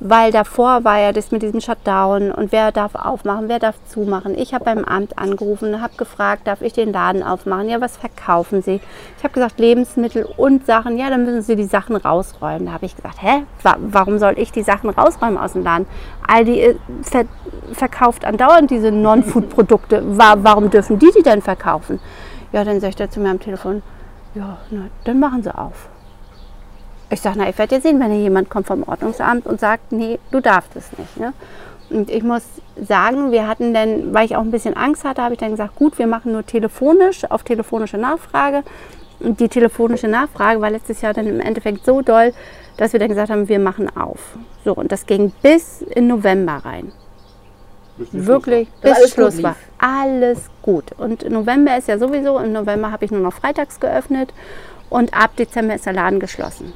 weil 0.00 0.32
davor 0.32 0.82
war 0.84 0.98
ja 0.98 1.12
das 1.12 1.30
mit 1.30 1.42
diesem 1.42 1.60
Shutdown 1.60 2.32
und 2.32 2.52
wer 2.52 2.72
darf 2.72 2.94
aufmachen, 2.94 3.48
wer 3.48 3.58
darf 3.58 3.76
zumachen. 3.86 4.36
Ich 4.36 4.54
habe 4.54 4.64
beim 4.64 4.84
Amt 4.84 5.18
angerufen 5.18 5.80
habe 5.82 5.94
gefragt, 5.96 6.46
darf 6.46 6.62
ich 6.62 6.72
den 6.72 6.92
Laden 6.92 7.22
aufmachen? 7.22 7.68
Ja, 7.68 7.80
was 7.80 7.98
verkaufen 7.98 8.62
Sie? 8.62 8.80
Ich 9.18 9.24
habe 9.24 9.34
gesagt, 9.34 9.58
Lebensmittel 9.58 10.26
und 10.36 10.66
Sachen. 10.66 10.98
Ja, 10.98 11.10
dann 11.10 11.24
müssen 11.24 11.42
Sie 11.42 11.54
die 11.54 11.64
Sachen 11.64 11.96
rausräumen. 11.96 12.66
Da 12.66 12.72
habe 12.72 12.86
ich 12.86 12.96
gesagt, 12.96 13.22
hä, 13.22 13.44
warum 13.62 14.18
soll 14.18 14.34
ich 14.38 14.52
die 14.52 14.62
Sachen 14.62 14.90
rausräumen 14.90 15.38
aus 15.38 15.52
dem 15.52 15.64
Laden? 15.64 15.86
Aldi 16.26 16.60
äh, 16.60 16.74
ver 17.02 17.24
verkauft 17.72 18.24
andauernd 18.24 18.70
diese 18.70 18.90
Non-Food-Produkte. 18.90 20.02
Warum 20.04 20.70
dürfen 20.70 20.98
die 20.98 21.10
die 21.16 21.22
denn 21.22 21.40
verkaufen? 21.40 22.00
Ja, 22.52 22.64
dann 22.64 22.80
sagt 22.80 22.98
er 22.98 23.10
zu 23.10 23.20
mir 23.20 23.30
am 23.30 23.38
Telefon, 23.38 23.82
ja, 24.34 24.58
na, 24.70 24.86
dann 25.04 25.20
machen 25.20 25.42
Sie 25.42 25.56
auf. 25.56 25.88
Ich 27.10 27.20
sage, 27.20 27.38
na, 27.38 27.48
ich 27.48 27.58
werde 27.58 27.74
ja 27.74 27.80
sehen, 27.80 27.98
wenn 28.00 28.12
hier 28.12 28.22
jemand 28.22 28.50
kommt 28.50 28.68
vom 28.68 28.84
Ordnungsamt 28.84 29.46
und 29.46 29.58
sagt, 29.58 29.90
nee, 29.90 30.18
du 30.30 30.40
darfst 30.40 30.76
es 30.76 30.96
nicht. 30.96 31.16
Ne? 31.16 31.32
Und 31.90 32.08
ich 32.08 32.22
muss 32.22 32.44
sagen, 32.80 33.32
wir 33.32 33.48
hatten 33.48 33.74
dann, 33.74 34.14
weil 34.14 34.26
ich 34.26 34.36
auch 34.36 34.42
ein 34.42 34.52
bisschen 34.52 34.76
Angst 34.76 35.04
hatte, 35.04 35.22
habe 35.22 35.34
ich 35.34 35.40
dann 35.40 35.50
gesagt, 35.50 35.74
gut, 35.74 35.98
wir 35.98 36.06
machen 36.06 36.32
nur 36.32 36.46
telefonisch, 36.46 37.28
auf 37.28 37.42
telefonische 37.42 37.98
Nachfrage. 37.98 38.62
Und 39.18 39.40
die 39.40 39.48
telefonische 39.48 40.06
Nachfrage 40.06 40.60
war 40.60 40.70
letztes 40.70 41.00
Jahr 41.00 41.12
dann 41.12 41.26
im 41.26 41.40
Endeffekt 41.40 41.84
so 41.84 42.00
doll, 42.00 42.32
dass 42.76 42.92
wir 42.92 43.00
dann 43.00 43.08
gesagt 43.08 43.30
haben, 43.30 43.48
wir 43.48 43.58
machen 43.58 43.94
auf. 43.96 44.38
So, 44.64 44.72
und 44.72 44.92
das 44.92 45.04
ging 45.04 45.32
bis 45.42 45.82
in 45.82 46.06
November 46.06 46.62
rein. 46.64 46.92
Bis 47.98 48.26
Wirklich, 48.26 48.68
bis 48.80 48.92
alles 48.92 49.10
Schluss 49.10 49.42
war. 49.42 49.56
Alles 49.78 50.48
gut. 50.62 50.84
Und 50.96 51.28
November 51.28 51.76
ist 51.76 51.88
ja 51.88 51.98
sowieso, 51.98 52.38
im 52.38 52.52
November 52.52 52.92
habe 52.92 53.04
ich 53.04 53.10
nur 53.10 53.20
noch 53.20 53.34
freitags 53.34 53.80
geöffnet 53.80 54.32
und 54.88 55.12
ab 55.12 55.36
Dezember 55.36 55.74
ist 55.74 55.86
der 55.86 55.92
Laden 55.92 56.20
geschlossen. 56.20 56.72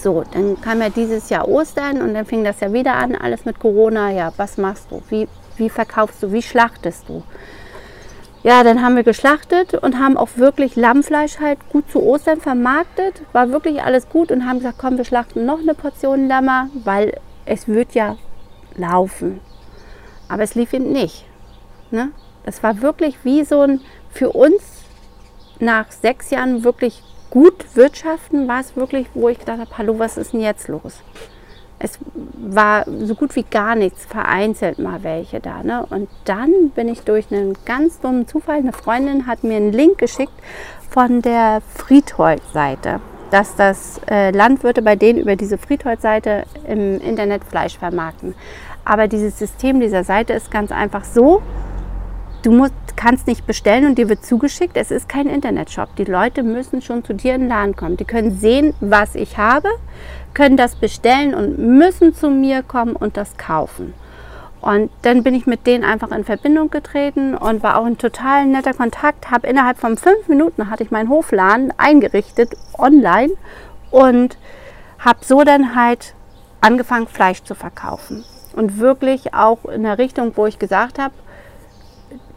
So, 0.00 0.22
dann 0.32 0.60
kam 0.60 0.80
ja 0.80 0.90
dieses 0.90 1.28
Jahr 1.28 1.48
Ostern 1.48 2.00
und 2.00 2.14
dann 2.14 2.24
fing 2.24 2.44
das 2.44 2.60
ja 2.60 2.72
wieder 2.72 2.94
an, 2.94 3.16
alles 3.16 3.44
mit 3.44 3.58
Corona. 3.58 4.12
Ja, 4.12 4.32
was 4.36 4.56
machst 4.56 4.86
du? 4.90 5.02
Wie, 5.08 5.28
wie 5.56 5.68
verkaufst 5.68 6.22
du? 6.22 6.32
Wie 6.32 6.42
schlachtest 6.42 7.08
du? 7.08 7.24
Ja, 8.44 8.62
dann 8.62 8.80
haben 8.80 8.94
wir 8.94 9.02
geschlachtet 9.02 9.74
und 9.74 9.98
haben 9.98 10.16
auch 10.16 10.28
wirklich 10.36 10.76
Lammfleisch 10.76 11.40
halt 11.40 11.58
gut 11.70 11.90
zu 11.90 12.00
Ostern 12.00 12.40
vermarktet. 12.40 13.22
War 13.32 13.50
wirklich 13.50 13.82
alles 13.82 14.08
gut 14.08 14.30
und 14.30 14.46
haben 14.46 14.58
gesagt, 14.58 14.78
komm, 14.78 14.96
wir 14.96 15.04
schlachten 15.04 15.44
noch 15.44 15.58
eine 15.58 15.74
Portion 15.74 16.28
Lämmer, 16.28 16.68
weil 16.84 17.18
es 17.44 17.66
wird 17.66 17.94
ja 17.94 18.16
laufen. 18.76 19.40
Aber 20.28 20.44
es 20.44 20.54
lief 20.54 20.72
eben 20.72 20.92
nicht. 20.92 21.24
Ne? 21.90 22.12
Es 22.44 22.62
war 22.62 22.80
wirklich 22.80 23.16
wie 23.24 23.44
so 23.44 23.62
ein, 23.62 23.80
für 24.10 24.30
uns 24.30 24.62
nach 25.58 25.90
sechs 25.90 26.30
Jahren 26.30 26.62
wirklich 26.62 27.02
gut 27.30 27.76
wirtschaften, 27.76 28.48
war 28.48 28.60
es 28.60 28.76
wirklich, 28.76 29.06
wo 29.14 29.28
ich 29.28 29.38
gedacht 29.38 29.60
habe, 29.60 29.78
hallo, 29.78 29.98
was 29.98 30.16
ist 30.16 30.32
denn 30.32 30.40
jetzt 30.40 30.68
los? 30.68 31.00
Es 31.80 31.98
war 32.36 32.84
so 32.86 33.14
gut 33.14 33.36
wie 33.36 33.44
gar 33.44 33.76
nichts, 33.76 34.04
vereinzelt 34.04 34.78
mal 34.78 35.04
welche 35.04 35.38
da. 35.38 35.62
Ne? 35.62 35.86
Und 35.90 36.08
dann 36.24 36.70
bin 36.74 36.88
ich 36.88 37.02
durch 37.02 37.30
einen 37.30 37.56
ganz 37.64 38.00
dummen 38.00 38.26
Zufall, 38.26 38.56
eine 38.56 38.72
Freundin 38.72 39.26
hat 39.26 39.44
mir 39.44 39.56
einen 39.56 39.72
Link 39.72 39.98
geschickt 39.98 40.32
von 40.90 41.22
der 41.22 41.62
Friedhold-Seite, 41.76 43.00
dass 43.30 43.54
das 43.54 44.00
äh, 44.10 44.30
Landwirte 44.30 44.82
bei 44.82 44.96
denen 44.96 45.20
über 45.20 45.36
diese 45.36 45.58
Friedhold-Seite 45.58 46.44
im 46.66 47.00
Internet 47.00 47.44
Fleisch 47.44 47.78
vermarkten. 47.78 48.34
Aber 48.84 49.06
dieses 49.06 49.38
System 49.38 49.80
dieser 49.80 50.02
Seite 50.02 50.32
ist 50.32 50.50
ganz 50.50 50.72
einfach 50.72 51.04
so, 51.04 51.42
du 52.42 52.52
musst, 52.52 52.74
kannst 52.96 53.26
nicht 53.26 53.46
bestellen 53.46 53.86
und 53.86 53.98
dir 53.98 54.08
wird 54.08 54.24
zugeschickt. 54.24 54.76
Es 54.76 54.90
ist 54.90 55.08
kein 55.08 55.26
Internetshop. 55.26 55.94
Die 55.96 56.04
Leute 56.04 56.42
müssen 56.42 56.82
schon 56.82 57.04
zu 57.04 57.14
dir 57.14 57.34
in 57.34 57.42
den 57.42 57.48
Laden 57.48 57.76
kommen. 57.76 57.96
Die 57.96 58.04
können 58.04 58.32
sehen, 58.38 58.74
was 58.80 59.14
ich 59.14 59.38
habe, 59.38 59.68
können 60.34 60.56
das 60.56 60.76
bestellen 60.76 61.34
und 61.34 61.58
müssen 61.58 62.14
zu 62.14 62.30
mir 62.30 62.62
kommen 62.62 62.96
und 62.96 63.16
das 63.16 63.36
kaufen. 63.36 63.94
Und 64.60 64.90
dann 65.02 65.22
bin 65.22 65.34
ich 65.34 65.46
mit 65.46 65.66
denen 65.66 65.84
einfach 65.84 66.10
in 66.10 66.24
Verbindung 66.24 66.70
getreten 66.70 67.36
und 67.36 67.62
war 67.62 67.78
auch 67.78 67.84
ein 67.84 67.98
total 67.98 68.46
netter 68.46 68.74
Kontakt. 68.74 69.30
Habe 69.30 69.46
innerhalb 69.46 69.78
von 69.78 69.96
fünf 69.96 70.26
Minuten 70.26 70.68
hatte 70.68 70.82
ich 70.82 70.90
meinen 70.90 71.08
Hofladen 71.08 71.72
eingerichtet 71.76 72.56
online 72.76 73.34
und 73.90 74.36
habe 74.98 75.20
so 75.24 75.44
dann 75.44 75.76
halt 75.76 76.14
angefangen 76.60 77.06
Fleisch 77.06 77.44
zu 77.44 77.54
verkaufen 77.54 78.24
und 78.54 78.78
wirklich 78.78 79.32
auch 79.32 79.64
in 79.66 79.84
der 79.84 79.98
Richtung, 79.98 80.32
wo 80.34 80.46
ich 80.46 80.58
gesagt 80.58 80.98
habe, 80.98 81.14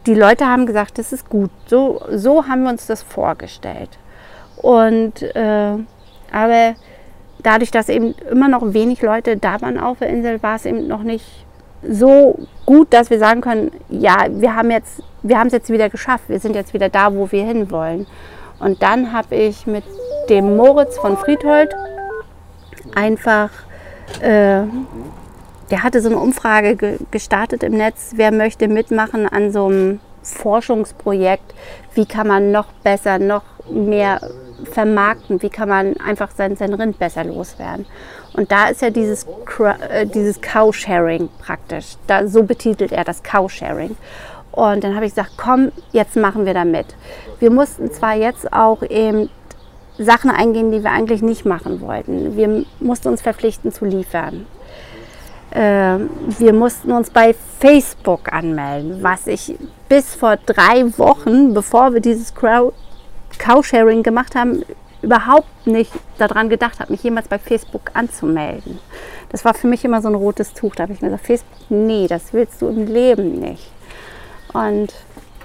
die 0.06 0.16
Leute 0.16 0.46
haben 0.46 0.66
gesagt, 0.66 0.98
das 0.98 1.14
ist 1.14 1.30
gut. 1.30 1.52
So, 1.68 2.02
so 2.12 2.48
haben 2.48 2.64
wir 2.64 2.70
uns 2.70 2.88
das 2.88 3.04
vorgestellt. 3.04 3.90
Und 4.58 5.22
äh, 5.36 5.74
aber 6.32 6.76
dadurch, 7.44 7.72
dass 7.72 7.90
eben 7.90 8.14
immer 8.30 8.48
noch 8.48 8.74
wenig 8.74 9.02
Leute 9.02 9.38
da 9.38 9.62
waren 9.62 9.80
auf 9.80 10.00
der 10.00 10.10
Insel, 10.10 10.42
war 10.44 10.56
es 10.56 10.66
eben 10.66 10.88
noch 10.88 11.04
nicht 11.04 11.46
so 11.88 12.38
gut, 12.66 12.94
dass 12.94 13.10
wir 13.10 13.20
sagen 13.20 13.42
können, 13.42 13.72
ja, 13.90 14.28
wir 14.30 14.56
haben 14.56 14.72
jetzt, 14.72 15.02
wir 15.24 15.40
haben 15.40 15.48
es 15.48 15.54
jetzt 15.54 15.70
wieder 15.70 15.90
geschafft, 15.90 16.26
wir 16.28 16.40
sind 16.40 16.56
jetzt 16.56 16.74
wieder 16.74 16.90
da, 16.90 17.14
wo 17.14 17.32
wir 17.32 17.44
hinwollen. 17.44 18.06
Und 18.60 18.82
dann 18.84 19.12
habe 19.12 19.36
ich 19.36 19.66
mit 19.66 19.84
dem 20.30 20.56
Moritz 20.56 20.98
von 20.98 21.18
Friedhold 21.18 21.74
einfach, 22.96 23.50
äh, 24.22 24.62
der 25.72 25.84
hatte 25.84 26.02
so 26.02 26.10
eine 26.10 26.20
Umfrage 26.20 26.76
ge 26.76 26.98
gestartet 27.10 27.64
im 27.64 27.74
Netz, 27.74 28.12
wer 28.16 28.32
möchte 28.32 28.68
mitmachen 28.68 29.28
an 29.28 29.52
so 29.52 29.68
einem 29.68 30.00
Forschungsprojekt, 30.22 31.56
wie 31.96 32.06
kann 32.06 32.28
man 32.28 32.52
noch 32.52 32.68
besser, 32.84 33.18
noch 33.18 33.44
mehr 33.70 34.20
vermarkten, 34.72 35.42
wie 35.42 35.50
kann 35.50 35.70
man 35.70 35.98
einfach 35.98 36.32
sein, 36.32 36.56
sein 36.56 36.74
Rind 36.74 37.00
besser 37.00 37.24
loswerden. 37.24 37.86
Und 38.34 38.52
da 38.52 38.68
ist 38.68 38.82
ja 38.82 38.90
dieses, 38.90 39.26
äh, 39.90 40.06
dieses 40.06 40.40
Cow-Sharing 40.42 41.30
praktisch. 41.40 41.96
Da, 42.06 42.28
so 42.28 42.44
betitelt 42.44 42.92
er 42.92 43.04
das 43.04 43.24
Cow-Sharing. 43.24 43.96
Und 44.52 44.84
dann 44.84 44.96
habe 44.96 45.06
ich 45.06 45.14
gesagt, 45.14 45.34
komm, 45.38 45.72
jetzt 45.92 46.16
machen 46.16 46.46
wir 46.46 46.54
da 46.54 46.66
mit. 46.66 46.88
Wir 47.40 47.50
mussten 47.50 47.92
zwar 47.92 48.16
jetzt 48.16 48.52
auch 48.54 48.84
eben 48.84 49.30
Sachen 49.98 50.30
eingehen, 50.30 50.72
die 50.72 50.84
wir 50.84 50.92
eigentlich 50.92 51.22
nicht 51.22 51.46
machen 51.46 51.82
wollten. 51.82 52.36
Wir 52.36 52.66
mussten 52.80 53.08
uns 53.08 53.22
verpflichten 53.22 53.72
zu 53.72 53.86
liefern. 53.86 54.46
Äh, 55.52 56.00
wir 56.40 56.54
mussten 56.54 56.92
uns 56.92 57.10
bei 57.10 57.36
Facebook 57.60 58.32
anmelden, 58.32 59.04
was 59.04 59.28
ich 59.28 59.56
bis 59.90 60.16
vor 60.16 60.38
drei 60.38 60.86
Wochen, 60.98 61.54
bevor 61.54 61.94
wir 61.94 62.00
dieses 62.00 62.34
Cowsharing 62.34 64.02
gemacht 64.02 64.36
haben, 64.36 64.64
überhaupt 65.02 65.68
nicht 65.68 65.92
daran 66.18 66.50
gedacht 66.50 66.80
habe, 66.80 66.92
mich 66.92 67.04
jemals 67.04 67.28
bei 67.28 67.40
Facebook 67.40 67.92
anzumelden. 67.94 68.80
Das 69.30 69.44
war 69.44 69.54
für 69.54 69.68
mich 69.68 69.84
immer 69.84 70.02
so 70.02 70.08
ein 70.08 70.16
rotes 70.16 70.54
Tuch. 70.54 70.76
Da 70.76 70.84
habe 70.84 70.94
ich 70.94 71.02
mir 71.02 71.10
gesagt, 71.10 71.26
Facebook, 71.26 71.60
nee, 71.70 72.08
das 72.08 72.34
willst 72.34 72.62
du 72.62 72.68
im 72.68 72.86
Leben 72.86 73.40
nicht. 73.40 73.72
Und 74.54 74.94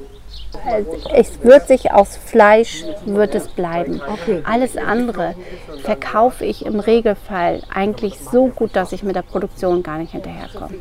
Es 1.13 1.43
wird 1.43 1.67
sich 1.67 1.91
aus 1.91 2.15
Fleisch 2.15 2.83
wird 3.05 3.36
es 3.36 3.48
bleiben. 3.48 4.01
Okay. 4.07 4.41
Alles 4.43 4.77
andere 4.77 5.36
verkaufe 5.83 6.45
ich 6.45 6.65
im 6.65 6.79
Regelfall 6.79 7.62
eigentlich 7.74 8.19
so 8.19 8.48
gut, 8.48 8.75
dass 8.75 8.91
ich 8.91 9.03
mit 9.03 9.15
der 9.15 9.22
Produktion 9.22 9.83
gar 9.83 9.98
nicht 9.98 10.12
hinterherkomme. 10.12 10.75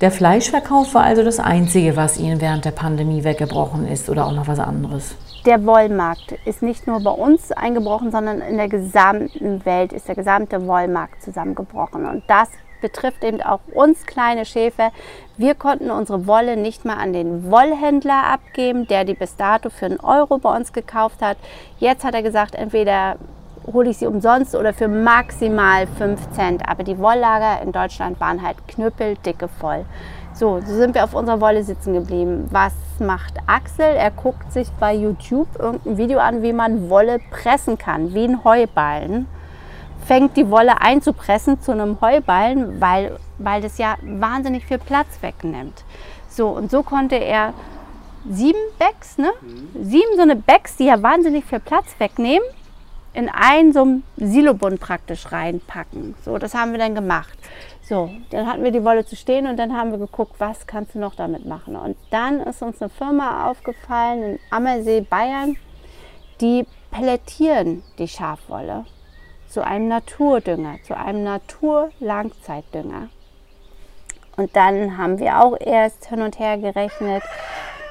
Der 0.00 0.10
Fleischverkauf 0.10 0.94
war 0.94 1.04
also 1.04 1.22
das 1.22 1.38
Einzige, 1.38 1.96
was 1.96 2.18
Ihnen 2.18 2.40
während 2.40 2.64
der 2.64 2.72
Pandemie 2.72 3.24
weggebrochen 3.24 3.86
ist 3.86 4.10
oder 4.10 4.26
auch 4.26 4.32
noch 4.32 4.48
was 4.48 4.58
anderes? 4.58 5.16
Der 5.46 5.64
Wollmarkt 5.64 6.32
ist 6.44 6.62
nicht 6.62 6.86
nur 6.86 7.00
bei 7.00 7.10
uns 7.10 7.52
eingebrochen, 7.52 8.10
sondern 8.10 8.40
in 8.40 8.56
der 8.56 8.68
gesamten 8.68 9.64
Welt 9.64 9.92
ist 9.92 10.08
der 10.08 10.14
gesamte 10.14 10.66
Wollmarkt 10.66 11.22
zusammengebrochen. 11.22 12.06
Und 12.06 12.24
das 12.26 12.48
betrifft 12.84 13.24
eben 13.24 13.40
auch 13.40 13.60
uns 13.72 14.04
kleine 14.04 14.44
Schäfer. 14.44 14.92
Wir 15.38 15.54
konnten 15.54 15.90
unsere 15.90 16.26
Wolle 16.26 16.54
nicht 16.58 16.84
mal 16.84 16.98
an 16.98 17.14
den 17.14 17.50
Wollhändler 17.50 18.24
abgeben, 18.30 18.86
der 18.86 19.06
die 19.06 19.14
bis 19.14 19.36
dato 19.36 19.70
für 19.70 19.86
einen 19.86 20.00
Euro 20.00 20.36
bei 20.36 20.54
uns 20.54 20.74
gekauft 20.74 21.22
hat. 21.22 21.38
Jetzt 21.78 22.04
hat 22.04 22.12
er 22.12 22.22
gesagt, 22.22 22.54
entweder 22.54 23.16
hole 23.72 23.88
ich 23.88 23.96
sie 23.96 24.06
umsonst 24.06 24.54
oder 24.54 24.74
für 24.74 24.88
maximal 24.88 25.86
5 25.86 26.32
Cent. 26.32 26.68
Aber 26.68 26.84
die 26.84 26.98
Wolllager 26.98 27.62
in 27.62 27.72
Deutschland 27.72 28.20
waren 28.20 28.42
halt 28.42 28.58
knüppeldicke 28.68 29.48
voll. 29.48 29.86
So, 30.34 30.60
so 30.60 30.74
sind 30.74 30.94
wir 30.94 31.04
auf 31.04 31.14
unserer 31.14 31.40
Wolle 31.40 31.62
sitzen 31.62 31.94
geblieben. 31.94 32.48
Was 32.50 32.74
macht 32.98 33.38
Axel? 33.46 33.86
Er 33.86 34.10
guckt 34.10 34.52
sich 34.52 34.68
bei 34.78 34.92
YouTube 34.92 35.48
irgendein 35.58 35.96
Video 35.96 36.18
an, 36.18 36.42
wie 36.42 36.52
man 36.52 36.90
Wolle 36.90 37.18
pressen 37.30 37.78
kann, 37.78 38.12
wie 38.12 38.24
ein 38.24 38.44
Heuballen 38.44 39.26
fängt 40.06 40.36
die 40.36 40.50
Wolle 40.50 40.80
einzupressen 40.80 41.60
zu 41.60 41.72
einem 41.72 42.00
Heuballen, 42.00 42.80
weil, 42.80 43.18
weil 43.38 43.62
das 43.62 43.78
ja 43.78 43.96
wahnsinnig 44.02 44.66
viel 44.66 44.78
Platz 44.78 45.18
wegnimmt. 45.20 45.84
So, 46.28 46.48
und 46.48 46.70
so 46.70 46.82
konnte 46.82 47.16
er 47.16 47.54
sieben 48.28 48.58
Bags, 48.78 49.18
ne? 49.18 49.30
Mhm. 49.40 49.84
sieben 49.84 50.16
so 50.16 50.22
eine 50.22 50.36
Bags, 50.36 50.76
die 50.76 50.84
ja 50.84 51.02
wahnsinnig 51.02 51.44
viel 51.44 51.60
Platz 51.60 51.94
wegnehmen, 51.98 52.46
in 53.12 53.28
einen 53.28 53.72
so 53.72 53.82
einen 53.82 54.04
Silobund 54.16 54.80
praktisch 54.80 55.30
reinpacken. 55.30 56.14
So, 56.24 56.38
das 56.38 56.54
haben 56.54 56.72
wir 56.72 56.78
dann 56.78 56.94
gemacht. 56.94 57.38
So, 57.82 58.10
dann 58.30 58.46
hatten 58.46 58.64
wir 58.64 58.72
die 58.72 58.82
Wolle 58.82 59.04
zu 59.04 59.14
stehen 59.14 59.46
und 59.46 59.58
dann 59.58 59.76
haben 59.76 59.90
wir 59.90 59.98
geguckt, 59.98 60.34
was 60.38 60.66
kannst 60.66 60.94
du 60.94 60.98
noch 60.98 61.14
damit 61.14 61.44
machen. 61.44 61.76
Und 61.76 61.96
dann 62.10 62.40
ist 62.40 62.62
uns 62.62 62.80
eine 62.80 62.88
Firma 62.88 63.50
aufgefallen 63.50 64.22
in 64.22 64.38
Ammersee, 64.50 65.02
Bayern, 65.02 65.56
die 66.40 66.66
pellettieren 66.90 67.82
die 67.98 68.08
Schafwolle 68.08 68.86
zu 69.54 69.64
einem 69.64 69.86
Naturdünger, 69.86 70.78
zu 70.84 70.96
einem 70.96 71.22
Naturlangzeitdünger. 71.22 73.08
Und 74.36 74.56
dann 74.56 74.98
haben 74.98 75.20
wir 75.20 75.40
auch 75.40 75.56
erst 75.60 76.08
hin 76.08 76.22
und 76.22 76.40
her 76.40 76.58
gerechnet 76.58 77.22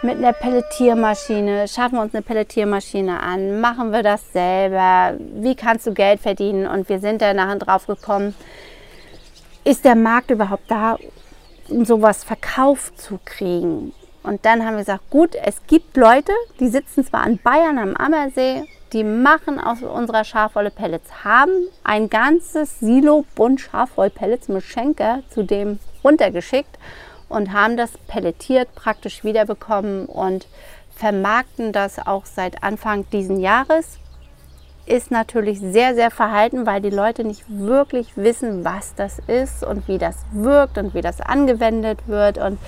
mit 0.02 0.18
einer 0.18 0.34
Pelletiermaschine. 0.34 1.70
Schaffen 1.70 1.96
wir 1.96 2.02
uns 2.02 2.14
eine 2.14 2.22
Pelletiermaschine 2.22 3.18
an? 3.18 3.62
Machen 3.62 3.94
wir 3.94 4.04
das 4.04 4.34
selber? 4.34 5.18
Wie 5.36 5.56
kannst 5.56 5.88
du 5.88 5.94
Geld 5.94 6.20
verdienen? 6.20 6.68
Und 6.68 6.90
wir 6.90 7.00
sind 7.00 7.22
dann 7.22 7.38
nachher 7.38 7.60
drauf 7.60 7.88
gekommen, 7.88 8.36
ist 9.64 9.86
der 9.86 9.96
Markt 9.96 10.32
überhaupt 10.32 10.70
da, 10.70 10.98
um 11.70 11.86
sowas 11.86 12.26
verkauft 12.26 13.00
zu 13.00 13.22
kriegen? 13.24 13.94
Und 14.22 14.46
dann 14.46 14.66
haben 14.66 14.74
wir 14.74 14.80
gesagt, 14.80 15.10
gut, 15.10 15.36
es 15.36 15.66
gibt 15.68 15.96
Leute, 15.96 16.34
die 16.60 16.68
sitzen 16.68 17.06
zwar 17.06 17.26
in 17.26 17.38
Bayern 17.38 17.78
am 17.78 17.96
Ammersee 17.96 18.64
die 18.94 19.04
machen 19.04 19.60
aus 19.60 19.82
unserer 19.82 20.24
Schafwolle 20.24 20.70
Pellets, 20.70 21.24
haben 21.24 21.68
ein 21.84 22.10
ganzes 22.10 22.80
Silo 22.80 23.26
bunt 23.36 23.62
Schafwollpellets 23.62 24.48
mit 24.48 24.64
Schenker 24.64 25.24
zu 25.30 25.44
dem 25.44 25.80
runtergeschickt 26.04 26.78
und 27.28 27.52
haben 27.52 27.76
das 27.76 27.98
pelletiert 28.08 28.74
praktisch 28.76 29.24
wiederbekommen 29.24 30.06
und 30.06 30.48
vermarkten 30.96 31.72
das 31.72 31.98
auch 31.98 32.26
seit 32.26 32.64
Anfang 32.64 33.10
diesen 33.10 33.40
Jahres. 33.40 33.98
Ist 34.86 35.12
natürlich 35.12 35.60
sehr, 35.60 35.96
sehr 35.96 36.12
verhalten, 36.12 36.66
weil 36.66 36.82
die 36.82 36.90
Leute 36.90 37.24
nicht 37.24 37.44
wirklich 37.48 38.18
wissen, 38.18 38.66
was 38.66 38.96
das 38.96 39.20
ist 39.28 39.64
und 39.64 39.88
wie 39.88 39.98
das 39.98 40.18
wirkt 40.32 40.78
und 40.78 40.94
wie 40.94 41.02
das 41.02 41.22
angewendet 41.22 42.00
wird. 42.08 42.38
Und 42.38 42.60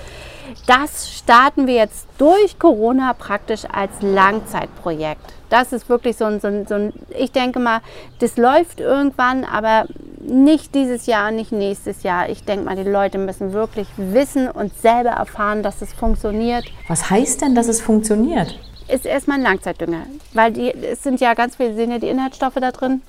das 0.66 1.10
starten 1.10 1.66
wir 1.66 1.74
jetzt 1.74 2.06
durch 2.18 2.58
Corona 2.58 3.12
praktisch 3.12 3.64
als 3.70 3.92
Langzeitprojekt. 4.00 5.34
Das 5.50 5.72
ist 5.72 5.88
wirklich 5.88 6.16
so 6.16 6.24
ein, 6.24 6.40
so 6.40 6.48
ein, 6.48 6.66
so 6.66 6.74
ein 6.74 6.92
ich 7.16 7.32
denke 7.32 7.58
mal, 7.58 7.80
das 8.20 8.36
läuft 8.36 8.80
irgendwann, 8.80 9.44
aber 9.44 9.86
nicht 10.20 10.74
dieses 10.74 11.06
Jahr, 11.06 11.30
nicht 11.30 11.52
nächstes 11.52 12.02
Jahr. 12.02 12.28
Ich 12.28 12.44
denke 12.44 12.64
mal, 12.64 12.76
die 12.76 12.88
Leute 12.88 13.18
müssen 13.18 13.52
wirklich 13.52 13.88
wissen 13.96 14.50
und 14.50 14.76
selber 14.78 15.10
erfahren, 15.10 15.62
dass 15.62 15.82
es 15.82 15.92
funktioniert. 15.92 16.64
Was 16.88 17.10
heißt 17.10 17.42
denn, 17.42 17.54
dass 17.54 17.68
es 17.68 17.80
funktioniert? 17.80 18.58
Ist 18.88 19.04
erstmal 19.04 19.38
ein 19.38 19.42
Langzeitdünger, 19.42 20.06
weil 20.32 20.52
die, 20.52 20.72
es 20.72 21.02
sind 21.02 21.20
ja 21.20 21.34
ganz 21.34 21.56
viele, 21.56 21.74
sehen 21.74 21.90
ja 21.90 21.98
die 21.98 22.08
Inhaltsstoffe 22.08 22.54
da 22.54 22.70
drin. 22.70 23.02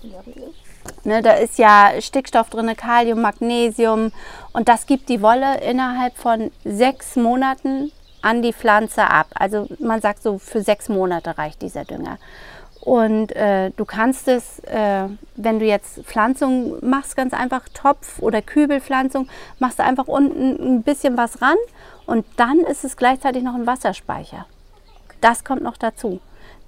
Ne, 1.04 1.22
da 1.22 1.34
ist 1.34 1.58
ja 1.60 1.92
Stickstoff 2.00 2.50
drin, 2.50 2.74
Kalium, 2.76 3.22
Magnesium 3.22 4.12
und 4.54 4.68
das 4.68 4.86
gibt 4.86 5.10
die 5.10 5.22
Wolle 5.22 5.62
innerhalb 5.62 6.18
von 6.18 6.52
sechs 6.64 7.16
Monaten 7.16 7.92
an 8.22 8.42
die 8.42 8.54
Pflanze 8.54 9.04
ab. 9.04 9.28
Also 9.36 9.68
man 9.80 10.02
sagt 10.02 10.24
so, 10.24 10.38
für 10.38 10.62
sechs 10.62 10.90
Monate 10.90 11.38
reicht 11.38 11.62
dieser 11.62 11.86
Dünger. 11.86 12.18
Und 12.82 13.36
äh, 13.36 13.72
du 13.72 13.86
kannst 13.86 14.28
es, 14.28 14.60
äh, 14.60 15.08
wenn 15.36 15.60
du 15.60 15.66
jetzt 15.66 16.04
Pflanzung 16.06 16.78
machst, 16.82 17.16
ganz 17.16 17.34
einfach 17.34 17.68
Topf- 17.74 18.20
oder 18.20 18.42
Kübelpflanzung, 18.42 19.28
machst 19.60 19.80
du 19.80 19.84
einfach 19.84 20.08
unten 20.08 20.78
ein 20.78 20.84
bisschen 20.84 21.18
was 21.18 21.42
ran 21.42 21.58
und 22.06 22.26
dann 22.38 22.60
ist 22.60 22.86
es 22.86 22.96
gleichzeitig 22.96 23.44
noch 23.44 23.56
ein 23.56 23.68
Wasserspeicher. 23.68 24.46
Das 25.22 25.44
kommt 25.44 25.64
noch 25.64 25.78
dazu. 25.78 26.20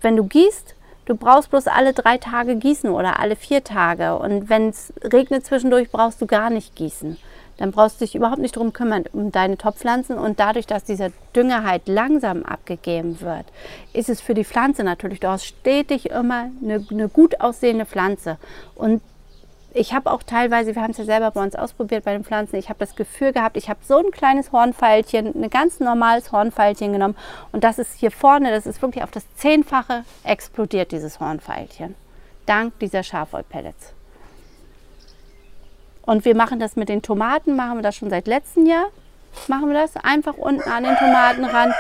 Wenn 0.01 0.15
du 0.15 0.23
gießt, 0.23 0.75
du 1.05 1.15
brauchst 1.15 1.49
bloß 1.49 1.67
alle 1.67 1.93
drei 1.93 2.17
Tage 2.17 2.55
gießen 2.55 2.89
oder 2.89 3.19
alle 3.19 3.35
vier 3.35 3.63
Tage. 3.63 4.17
Und 4.17 4.49
wenn 4.49 4.69
es 4.69 4.93
regnet 5.03 5.45
zwischendurch, 5.45 5.91
brauchst 5.91 6.21
du 6.21 6.25
gar 6.25 6.49
nicht 6.49 6.75
gießen 6.75 7.17
dann 7.59 7.71
brauchst 7.71 7.99
du 7.99 8.05
dich 8.05 8.15
überhaupt 8.15 8.39
nicht 8.39 8.55
darum 8.55 8.71
kümmern, 8.71 9.03
um 9.11 9.33
deine 9.33 9.57
Topfpflanzen. 9.57 10.17
Und 10.17 10.39
dadurch, 10.39 10.65
dass 10.65 10.85
dieser 10.85 11.09
Dünger 11.35 11.65
halt 11.65 11.89
langsam 11.89 12.43
abgegeben 12.43 13.19
wird, 13.19 13.45
ist 13.91 14.07
es 14.07 14.21
für 14.21 14.33
die 14.33 14.45
Pflanze 14.45 14.85
natürlich, 14.85 15.19
du 15.19 15.27
hast 15.27 15.43
stetig 15.43 16.09
immer 16.09 16.49
eine, 16.63 16.85
eine 16.89 17.09
gut 17.09 17.41
aussehende 17.41 17.85
Pflanze. 17.85 18.37
Und 18.75 19.01
ich 19.79 19.93
habe 19.93 20.11
auch 20.11 20.23
teilweise, 20.23 20.75
wir 20.75 20.81
haben 20.81 20.91
es 20.91 20.97
ja 20.97 21.05
selber 21.05 21.31
bei 21.31 21.41
uns 21.41 21.55
ausprobiert 21.55 22.03
bei 22.03 22.11
den 22.11 22.25
Pflanzen, 22.25 22.57
ich 22.57 22.67
habe 22.67 22.79
das 22.79 22.97
Gefühl 22.97 23.31
gehabt, 23.31 23.55
ich 23.55 23.69
habe 23.69 23.79
so 23.81 23.97
ein 23.97 24.11
kleines 24.11 24.51
Hornfeilchen, 24.51 25.41
ein 25.41 25.49
ganz 25.49 25.79
normales 25.79 26.33
Hornfeilchen 26.33 26.91
genommen 26.91 27.15
und 27.53 27.63
das 27.63 27.79
ist 27.79 27.93
hier 27.93 28.11
vorne, 28.11 28.51
das 28.51 28.65
ist 28.65 28.81
wirklich 28.81 29.05
auf 29.05 29.11
das 29.11 29.23
Zehnfache 29.35 30.03
explodiert, 30.25 30.91
dieses 30.91 31.21
Hornfeilchen. 31.21 31.95
Dank 32.45 32.77
dieser 32.79 33.03
Schafwollpellets. 33.03 33.93
Und 36.01 36.25
wir 36.25 36.35
machen 36.35 36.59
das 36.59 36.75
mit 36.75 36.89
den 36.89 37.01
Tomaten, 37.01 37.55
machen 37.55 37.77
wir 37.77 37.83
das 37.83 37.95
schon 37.95 38.09
seit 38.09 38.27
letztem 38.27 38.65
Jahr. 38.65 38.87
Machen 39.47 39.69
wir 39.69 39.79
das 39.79 39.95
einfach 39.95 40.35
unten 40.35 40.69
an 40.69 40.83
den 40.83 40.97
Tomaten 40.97 41.45
ran 41.45 41.73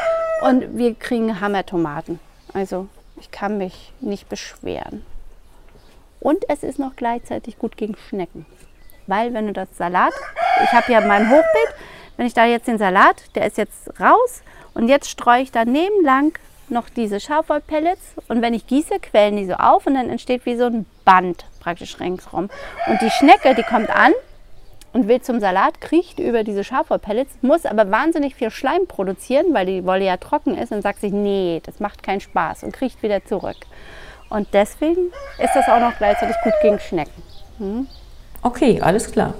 und 0.43 0.77
wir 0.77 0.95
kriegen 0.95 1.41
Hammertomaten. 1.41 2.19
Also 2.53 2.87
ich 3.19 3.31
kann 3.31 3.57
mich 3.57 3.91
nicht 3.99 4.29
beschweren. 4.29 5.03
Und 6.19 6.49
es 6.49 6.63
ist 6.63 6.79
noch 6.79 6.95
gleichzeitig 6.95 7.57
gut 7.57 7.77
gegen 7.77 7.95
Schnecken. 7.95 8.45
Weil 9.07 9.33
wenn 9.33 9.47
du 9.47 9.53
das 9.53 9.69
Salat, 9.75 10.13
ich 10.63 10.71
habe 10.71 10.91
ja 10.91 11.01
mein 11.01 11.29
Hochbeet, 11.29 11.75
wenn 12.17 12.27
ich 12.27 12.33
da 12.33 12.45
jetzt 12.45 12.67
den 12.67 12.77
Salat, 12.77 13.23
der 13.35 13.47
ist 13.47 13.57
jetzt 13.57 13.89
raus 13.99 14.43
und 14.73 14.87
jetzt 14.87 15.09
streue 15.09 15.41
ich 15.41 15.51
daneben 15.51 16.03
lang 16.03 16.37
noch 16.67 16.89
diese 16.89 17.19
Schafwollpellets 17.19 18.13
und 18.27 18.41
wenn 18.41 18.53
ich 18.53 18.67
gieße, 18.67 18.99
quellen 18.99 19.37
die 19.37 19.45
so 19.45 19.53
auf 19.53 19.87
und 19.87 19.95
dann 19.95 20.09
entsteht 20.09 20.45
wie 20.45 20.55
so 20.55 20.65
ein 20.65 20.85
Band 21.05 21.45
praktisch 21.59 21.99
ringsrum. 21.99 22.49
Und 22.87 23.01
die 23.01 23.09
Schnecke, 23.09 23.55
die 23.55 23.63
kommt 23.63 23.89
an 23.89 24.11
und 24.93 25.07
will 25.07 25.21
zum 25.21 25.39
Salat, 25.39 25.81
kriecht 25.81 26.19
über 26.19 26.43
diese 26.43 26.63
Schafwollpellets, 26.63 27.37
muss 27.41 27.65
aber 27.65 27.89
wahnsinnig 27.91 28.35
viel 28.35 28.51
Schleim 28.51 28.87
produzieren, 28.87 29.53
weil 29.53 29.65
die 29.65 29.85
Wolle 29.85 30.05
ja 30.05 30.17
trocken 30.17 30.57
ist 30.57 30.71
und 30.71 30.81
sagt 30.81 31.01
sich, 31.01 31.11
nee, 31.11 31.61
das 31.65 31.79
macht 31.79 32.03
keinen 32.03 32.21
Spaß 32.21 32.63
und 32.63 32.73
kriecht 32.73 33.01
wieder 33.03 33.23
zurück. 33.25 33.57
Und 34.29 34.47
deswegen 34.53 35.11
ist 35.43 35.55
das 35.55 35.67
auch 35.67 35.79
noch 35.79 35.97
gleichzeitig 35.97 36.35
gut 36.43 36.53
gegen 36.61 36.79
Schnecken. 36.79 37.23
Hm? 37.57 37.87
Okay, 38.41 38.79
alles 38.81 39.11
klar. 39.11 39.33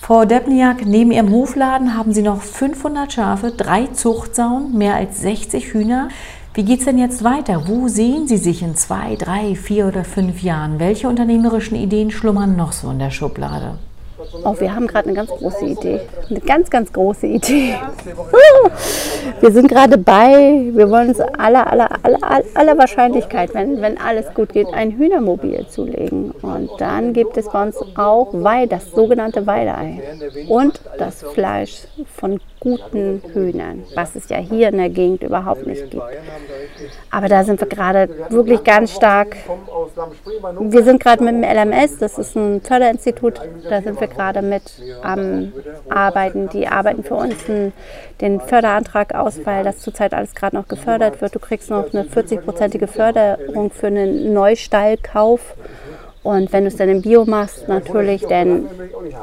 Frau 0.00 0.24
Debniak, 0.24 0.86
neben 0.86 1.12
Ihrem 1.12 1.30
Hofladen 1.30 1.96
haben 1.96 2.12
Sie 2.12 2.22
noch 2.22 2.42
500 2.42 3.12
Schafe, 3.12 3.50
drei 3.50 3.86
Zuchtsauen, 3.88 4.76
mehr 4.76 4.94
als 4.94 5.20
60 5.20 5.74
Hühner. 5.74 6.08
Wie 6.54 6.64
geht 6.64 6.80
es 6.80 6.86
denn 6.86 6.98
jetzt 6.98 7.22
weiter? 7.22 7.68
Wo 7.68 7.88
sehen 7.88 8.26
Sie 8.26 8.38
sich 8.38 8.62
in 8.62 8.74
zwei, 8.76 9.14
drei, 9.16 9.54
vier 9.54 9.86
oder 9.86 10.04
fünf 10.04 10.42
Jahren? 10.42 10.80
Welche 10.80 11.08
unternehmerischen 11.08 11.76
Ideen 11.76 12.10
schlummern 12.10 12.56
noch 12.56 12.72
so 12.72 12.90
in 12.90 12.98
der 12.98 13.10
Schublade? 13.10 13.78
Oh, 14.44 14.54
wir 14.58 14.74
haben 14.74 14.86
gerade 14.86 15.08
eine 15.08 15.16
ganz 15.16 15.30
große 15.30 15.64
Idee. 15.64 16.00
Eine 16.28 16.40
ganz, 16.40 16.70
ganz 16.70 16.92
große 16.92 17.26
Idee. 17.26 17.74
Wir 19.40 19.52
sind 19.52 19.68
gerade 19.68 19.96
bei, 19.96 20.70
wir 20.72 20.90
wollen 20.90 21.08
uns 21.08 21.20
aller, 21.20 21.70
aller, 21.70 21.88
aller, 22.02 22.42
aller 22.54 22.78
Wahrscheinlichkeit, 22.78 23.54
wenn, 23.54 23.80
wenn 23.80 23.98
alles 23.98 24.32
gut 24.34 24.52
geht, 24.52 24.72
ein 24.72 24.92
Hühnermobil 24.92 25.66
zulegen. 25.68 26.32
Und 26.42 26.70
dann 26.78 27.12
gibt 27.12 27.36
es 27.36 27.48
bei 27.48 27.62
uns 27.62 27.76
auch 27.96 28.28
Weih, 28.32 28.66
das 28.66 28.92
sogenannte 28.92 29.46
Weideei. 29.46 30.02
Und 30.48 30.80
das 30.98 31.22
Fleisch 31.22 31.86
von 32.14 32.40
guten 32.60 33.22
Hühnern, 33.32 33.84
was 33.94 34.14
es 34.14 34.28
ja 34.28 34.36
hier 34.36 34.68
in 34.68 34.76
der 34.76 34.90
Gegend 34.90 35.22
überhaupt 35.22 35.66
nicht 35.66 35.90
gibt. 35.90 36.04
Aber 37.10 37.28
da 37.28 37.42
sind 37.42 37.60
wir 37.60 37.66
gerade 37.66 38.08
wirklich 38.28 38.62
ganz 38.62 38.94
stark. 38.94 39.36
Wir 40.60 40.84
sind 40.84 41.02
gerade 41.02 41.24
mit 41.24 41.34
dem 41.34 41.42
LMS, 41.42 41.98
das 41.98 42.18
ist 42.18 42.36
ein 42.36 42.60
Förderinstitut, 42.60 43.40
da 43.68 43.80
sind 43.80 43.98
wir 44.00 44.08
gerade 44.08 44.42
mit 44.42 44.62
am 45.02 45.52
Arbeiten. 45.88 46.48
Die 46.50 46.68
arbeiten 46.68 47.02
für 47.02 47.14
uns 47.14 47.36
den 48.20 48.40
Förderantrag 48.40 49.14
aus, 49.14 49.40
weil 49.44 49.64
das 49.64 49.78
zurzeit 49.78 50.12
alles 50.12 50.34
gerade 50.34 50.54
noch 50.56 50.68
gefördert 50.68 51.20
wird. 51.22 51.34
Du 51.34 51.38
kriegst 51.38 51.70
noch 51.70 51.92
eine 51.92 52.04
40-prozentige 52.04 52.86
Förderung 52.86 53.70
für 53.70 53.86
einen 53.86 54.34
Neustallkauf. 54.34 55.54
Und 56.22 56.52
wenn 56.52 56.64
du 56.64 56.68
es 56.68 56.76
dann 56.76 56.90
im 56.90 57.00
Bio 57.00 57.24
machst, 57.24 57.66
natürlich 57.68 58.26
dann 58.26 58.68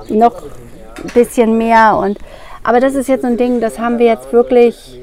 noch 0.09 0.41
ein 0.41 1.09
bisschen 1.13 1.57
mehr. 1.57 1.95
Und 1.97 2.17
aber 2.67 2.81
das 2.81 2.95
ist 2.95 3.07
jetzt 3.07 3.21
so 3.21 3.27
ein 3.27 3.37
Ding, 3.37 3.61
das 3.61 3.79
haben 3.79 3.97
wir 3.97 4.07
jetzt 4.07 4.33
wirklich. 4.33 4.99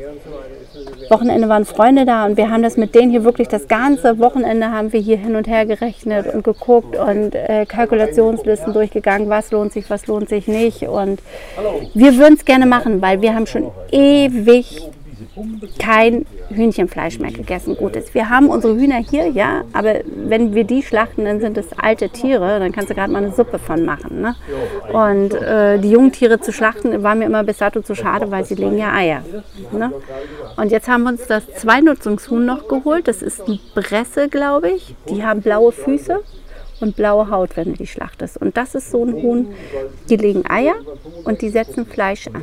Wochenende 1.08 1.48
waren 1.48 1.64
Freunde 1.64 2.04
da 2.04 2.24
und 2.24 2.36
wir 2.36 2.50
haben 2.50 2.62
das 2.62 2.76
mit 2.76 2.94
denen 2.94 3.10
hier 3.10 3.24
wirklich 3.24 3.48
das 3.48 3.68
ganze 3.68 4.18
Wochenende 4.18 4.70
haben 4.70 4.92
wir 4.92 5.00
hier 5.00 5.18
hin 5.18 5.36
und 5.36 5.46
her 5.46 5.66
gerechnet 5.66 6.32
und 6.32 6.44
geguckt 6.44 6.96
und 6.96 7.34
äh, 7.34 7.66
Kalkulationslisten 7.66 8.72
durchgegangen, 8.72 9.28
was 9.28 9.50
lohnt 9.50 9.72
sich, 9.72 9.88
was 9.90 10.06
lohnt 10.06 10.30
sich 10.30 10.46
nicht. 10.46 10.82
Und 10.82 11.20
wir 11.92 12.16
würden 12.16 12.34
es 12.34 12.44
gerne 12.44 12.66
machen, 12.66 13.02
weil 13.02 13.20
wir 13.20 13.34
haben 13.34 13.46
schon 13.46 13.70
ewig 13.92 14.82
kein 15.78 16.26
Hühnchenfleisch 16.50 17.18
mehr 17.18 17.32
gegessen. 17.32 17.76
Gutes. 17.76 18.14
Wir 18.14 18.28
haben 18.28 18.48
unsere 18.48 18.76
Hühner 18.76 18.98
hier, 18.98 19.28
ja, 19.28 19.62
aber 19.72 20.00
wenn 20.06 20.54
wir 20.54 20.64
die 20.64 20.82
schlachten, 20.82 21.24
dann 21.24 21.40
sind 21.40 21.58
es 21.58 21.66
alte 21.76 22.08
Tiere, 22.08 22.58
dann 22.58 22.72
kannst 22.72 22.90
du 22.90 22.94
gerade 22.94 23.12
mal 23.12 23.22
eine 23.22 23.32
Suppe 23.32 23.58
von 23.58 23.84
machen. 23.84 24.20
Ne? 24.20 24.36
Und 24.92 25.34
äh, 25.34 25.78
die 25.78 25.90
jungen 25.90 26.12
Tiere 26.12 26.40
zu 26.40 26.52
schlachten, 26.52 27.02
war 27.02 27.14
mir 27.14 27.26
immer 27.26 27.44
bis 27.44 27.58
dato 27.58 27.80
zu 27.80 27.94
schade, 27.94 28.30
weil 28.30 28.44
sie 28.44 28.54
legen 28.54 28.78
ja 28.78 28.92
Eier. 28.92 29.22
Ne? 29.72 29.92
Und 30.56 30.70
jetzt 30.70 30.88
haben 30.88 31.04
wir 31.04 31.10
uns 31.10 31.26
das 31.26 31.46
Zweinutzungshuhn 31.54 32.44
noch 32.44 32.68
geholt. 32.68 33.08
Das 33.08 33.22
ist 33.22 33.46
ein 33.48 33.58
Bresse, 33.74 34.28
glaube 34.28 34.70
ich. 34.70 34.94
Die 35.08 35.24
haben 35.24 35.40
blaue 35.40 35.72
Füße 35.72 36.20
und 36.80 36.96
blaue 36.96 37.30
Haut, 37.30 37.56
wenn 37.56 37.72
du 37.72 37.78
die 37.78 37.86
schlachtest. 37.86 38.36
Und 38.36 38.56
das 38.56 38.74
ist 38.74 38.90
so 38.90 39.04
ein 39.04 39.14
Huhn, 39.14 39.54
die 40.08 40.16
legen 40.16 40.44
Eier 40.48 40.74
und 41.24 41.42
die 41.42 41.48
setzen 41.48 41.86
Fleisch 41.86 42.28
an. 42.28 42.42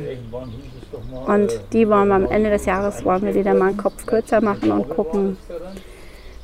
Und 1.26 1.60
die 1.72 1.88
wollen 1.88 2.08
wir 2.08 2.14
am 2.14 2.26
Ende 2.26 2.50
des 2.50 2.66
Jahres, 2.66 3.04
wollen 3.04 3.22
wir 3.22 3.44
dann 3.44 3.58
mal 3.58 3.68
einen 3.68 3.76
Kopf 3.76 4.06
kürzer 4.06 4.40
machen 4.40 4.70
und 4.72 4.88
gucken, 4.88 5.36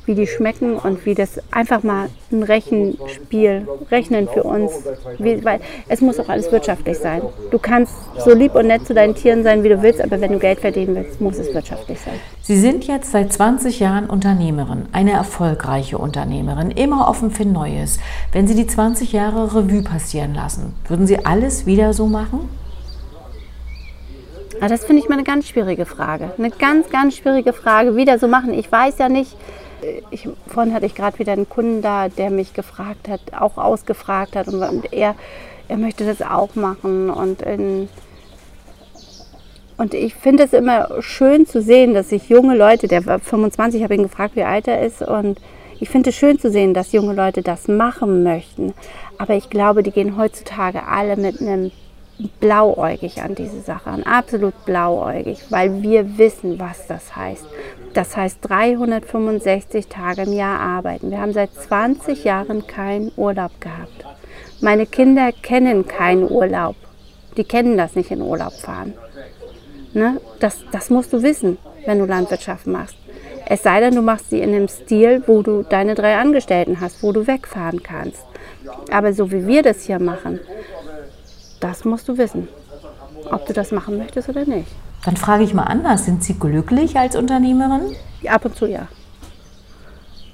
wie 0.09 0.15
die 0.15 0.25
schmecken 0.25 0.75
und 0.75 1.05
wie 1.05 1.13
das 1.13 1.39
einfach 1.51 1.83
mal 1.83 2.09
ein 2.31 2.41
Rechenspiel, 2.41 3.67
Rechnen 3.91 4.27
für 4.27 4.41
uns. 4.41 4.71
Wie, 5.19 5.45
weil 5.45 5.59
es 5.87 6.01
muss 6.01 6.19
auch 6.19 6.29
alles 6.29 6.51
wirtschaftlich 6.51 6.97
sein. 6.97 7.21
Du 7.51 7.59
kannst 7.59 7.93
so 8.17 8.33
lieb 8.33 8.55
und 8.55 8.65
nett 8.65 8.87
zu 8.87 8.95
deinen 8.95 9.13
Tieren 9.13 9.43
sein, 9.43 9.63
wie 9.63 9.69
du 9.69 9.83
willst, 9.83 10.01
aber 10.01 10.19
wenn 10.19 10.31
du 10.31 10.39
Geld 10.39 10.61
verdienen 10.61 10.95
willst, 10.95 11.21
muss 11.21 11.37
es 11.37 11.53
wirtschaftlich 11.53 11.99
sein. 11.99 12.15
Sie 12.41 12.59
sind 12.59 12.87
jetzt 12.87 13.11
seit 13.11 13.31
20 13.31 13.79
Jahren 13.79 14.09
Unternehmerin, 14.09 14.87
eine 14.93 15.11
erfolgreiche 15.11 15.99
Unternehmerin, 15.99 16.71
immer 16.71 17.07
offen 17.07 17.29
für 17.29 17.45
Neues. 17.45 17.99
Wenn 18.31 18.47
Sie 18.47 18.55
die 18.55 18.65
20 18.65 19.13
Jahre 19.13 19.55
Revue 19.55 19.83
passieren 19.83 20.33
lassen, 20.33 20.73
würden 20.87 21.05
Sie 21.05 21.23
alles 21.23 21.67
wieder 21.67 21.93
so 21.93 22.07
machen? 22.07 22.49
Ah, 24.61 24.67
das 24.67 24.83
finde 24.83 25.01
ich 25.01 25.07
mal 25.07 25.15
eine 25.15 25.23
ganz 25.23 25.47
schwierige 25.47 25.85
Frage. 25.85 26.31
Eine 26.37 26.51
ganz, 26.51 26.89
ganz 26.89 27.15
schwierige 27.15 27.53
Frage, 27.53 27.95
wieder 27.95 28.19
so 28.19 28.27
machen. 28.27 28.53
Ich 28.53 28.69
weiß 28.69 28.97
ja 28.97 29.07
nicht, 29.07 29.37
ich, 30.11 30.27
vorhin 30.47 30.73
hatte 30.73 30.85
ich 30.85 30.95
gerade 30.95 31.17
wieder 31.19 31.31
einen 31.31 31.47
Kunden 31.47 31.81
da, 31.81 32.09
der 32.09 32.29
mich 32.29 32.53
gefragt 32.53 33.07
hat, 33.07 33.21
auch 33.39 33.57
ausgefragt 33.57 34.35
hat 34.35 34.47
und, 34.47 34.61
und 34.61 34.91
er, 34.91 35.15
er 35.69 35.77
möchte 35.77 36.05
das 36.05 36.21
auch 36.21 36.55
machen. 36.55 37.09
Und, 37.09 37.41
in, 37.41 37.87
und 39.77 39.93
ich 39.93 40.13
finde 40.13 40.43
es 40.43 40.51
immer 40.51 41.01
schön 41.01 41.45
zu 41.45 41.61
sehen, 41.61 41.93
dass 41.93 42.09
sich 42.09 42.27
junge 42.27 42.57
Leute, 42.57 42.89
der 42.89 43.05
war 43.05 43.19
25, 43.19 43.81
habe 43.83 43.95
ihn 43.95 44.03
gefragt, 44.03 44.35
wie 44.35 44.43
alt 44.43 44.67
er 44.67 44.81
ist, 44.81 45.01
und 45.01 45.39
Ich 45.81 45.89
finde 45.89 46.09
es 46.09 46.17
schön 46.17 46.37
zu 46.37 46.51
sehen, 46.51 46.73
dass 46.73 46.91
junge 46.91 47.13
Leute 47.13 47.41
das 47.41 47.69
machen 47.69 48.23
möchten. 48.23 48.73
Aber 49.17 49.35
ich 49.35 49.49
glaube, 49.49 49.81
die 49.81 49.91
gehen 49.91 50.17
heutzutage 50.17 50.85
alle 50.85 51.15
mit 51.15 51.39
einem 51.39 51.71
blauäugig 52.39 53.21
an 53.21 53.35
diese 53.35 53.61
Sache, 53.61 53.89
an 53.89 54.03
absolut 54.03 54.65
blauäugig, 54.65 55.39
weil 55.49 55.81
wir 55.81 56.17
wissen, 56.17 56.59
was 56.59 56.87
das 56.87 57.15
heißt. 57.15 57.45
Das 57.93 58.15
heißt 58.15 58.39
365 58.41 59.87
Tage 59.87 60.23
im 60.23 60.33
Jahr 60.33 60.59
arbeiten. 60.59 61.11
Wir 61.11 61.21
haben 61.21 61.33
seit 61.33 61.53
20 61.53 62.23
Jahren 62.23 62.67
keinen 62.67 63.11
Urlaub 63.15 63.59
gehabt. 63.59 64.05
Meine 64.61 64.85
Kinder 64.85 65.31
kennen 65.31 65.87
keinen 65.87 66.29
Urlaub. 66.29 66.75
Die 67.37 67.43
kennen 67.43 67.77
das 67.77 67.95
nicht 67.95 68.11
in 68.11 68.21
Urlaub 68.21 68.53
fahren. 68.53 68.93
Ne? 69.93 70.19
Das, 70.39 70.59
das 70.71 70.89
musst 70.89 71.13
du 71.13 71.23
wissen, 71.23 71.57
wenn 71.85 71.99
du 71.99 72.05
Landwirtschaft 72.05 72.67
machst. 72.67 72.95
Es 73.45 73.63
sei 73.63 73.79
denn, 73.79 73.95
du 73.95 74.01
machst 74.01 74.29
sie 74.29 74.41
in 74.41 74.53
einem 74.53 74.67
Stil, 74.67 75.23
wo 75.25 75.41
du 75.41 75.63
deine 75.63 75.95
drei 75.95 76.17
Angestellten 76.17 76.79
hast, 76.81 77.01
wo 77.01 77.11
du 77.11 77.25
wegfahren 77.25 77.81
kannst. 77.81 78.23
Aber 78.91 79.13
so 79.13 79.31
wie 79.31 79.47
wir 79.47 79.63
das 79.63 79.85
hier 79.85 79.99
machen, 79.99 80.39
das 81.59 81.85
musst 81.85 82.07
du 82.07 82.17
wissen, 82.17 82.47
ob 83.31 83.45
du 83.45 83.53
das 83.53 83.71
machen 83.71 83.97
möchtest 83.97 84.29
oder 84.29 84.45
nicht. 84.45 84.71
Dann 85.05 85.17
frage 85.17 85.43
ich 85.43 85.53
mal 85.53 85.63
anders, 85.63 86.05
sind 86.05 86.23
Sie 86.23 86.33
glücklich 86.33 86.97
als 86.97 87.15
Unternehmerin? 87.15 87.95
Ab 88.27 88.45
und 88.45 88.55
zu 88.55 88.65
ja. 88.65 88.87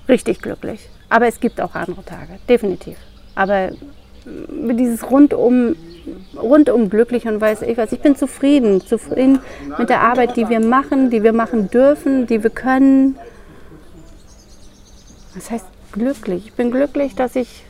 Richtig 0.08 0.42
glücklich. 0.42 0.90
Aber 1.10 1.28
es 1.28 1.40
gibt 1.40 1.62
auch 1.62 1.76
andere 1.76 2.04
Tage, 2.04 2.40
definitiv. 2.50 2.98
Aber 3.36 3.70
dieses 4.26 5.10
rundum, 5.10 5.76
rundum 6.36 6.90
glücklich 6.90 7.28
und 7.28 7.40
weiß 7.42 7.62
ich 7.64 7.78
was. 7.78 7.92
Ich 7.92 8.02
bin 8.02 8.16
zufrieden, 8.16 8.82
zufrieden 8.82 9.40
mit 9.78 9.90
der 9.90 10.02
Arbeit, 10.02 10.36
die 10.36 10.50
wir 10.50 10.60
machen, 10.60 11.10
die 11.10 11.22
wir 11.24 11.34
machen 11.34 11.70
dürfen, 11.70 12.26
die 12.28 12.42
wir 12.42 12.50
können. 12.50 13.18
Das 15.36 15.52
heißt 15.52 15.66
glücklich. 15.92 16.48
Ich 16.48 16.54
bin 16.54 16.72
glücklich, 16.72 17.16
dass 17.16 17.36
ich 17.36 17.66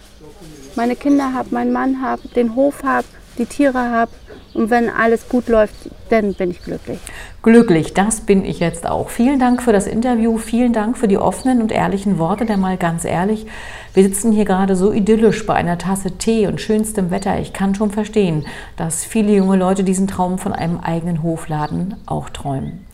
meine 0.75 0.95
Kinder 0.95 1.33
habe, 1.33 1.49
meinen 1.51 1.73
Mann 1.73 2.01
habe, 2.01 2.27
den 2.29 2.55
Hof 2.55 2.83
habe, 2.83 3.07
die 3.37 3.45
Tiere 3.45 3.91
habe. 3.91 4.11
Und 4.53 4.69
wenn 4.69 4.89
alles 4.89 5.27
gut 5.27 5.49
läuft, 5.49 5.75
dann 6.09 6.33
bin 6.33 6.51
ich 6.51 6.63
glücklich. 6.63 6.99
Glücklich, 7.43 7.93
das 7.93 8.21
bin 8.21 8.45
ich 8.45 8.59
jetzt 8.59 8.87
auch. 8.87 9.09
Vielen 9.09 9.37
Dank 9.37 9.61
für 9.61 9.73
das 9.73 9.85
Interview, 9.85 10.37
vielen 10.37 10.71
Dank 10.71 10.97
für 10.97 11.07
die 11.07 11.17
offenen 11.17 11.61
und 11.61 11.71
ehrlichen 11.71 12.17
Worte, 12.17 12.45
denn 12.45 12.61
mal 12.61 12.77
ganz 12.77 13.05
ehrlich, 13.05 13.45
wir 13.93 14.03
sitzen 14.03 14.31
hier 14.31 14.45
gerade 14.45 14.75
so 14.75 14.91
idyllisch 14.91 15.45
bei 15.45 15.53
einer 15.53 15.77
Tasse 15.77 16.11
Tee 16.17 16.47
und 16.47 16.61
schönstem 16.61 17.11
Wetter. 17.11 17.39
Ich 17.39 17.53
kann 17.53 17.75
schon 17.75 17.91
verstehen, 17.91 18.45
dass 18.77 19.03
viele 19.03 19.35
junge 19.35 19.57
Leute 19.57 19.83
diesen 19.83 20.07
Traum 20.07 20.37
von 20.37 20.53
einem 20.53 20.79
eigenen 20.79 21.21
Hofladen 21.21 21.95
auch 22.05 22.29
träumen. 22.29 22.85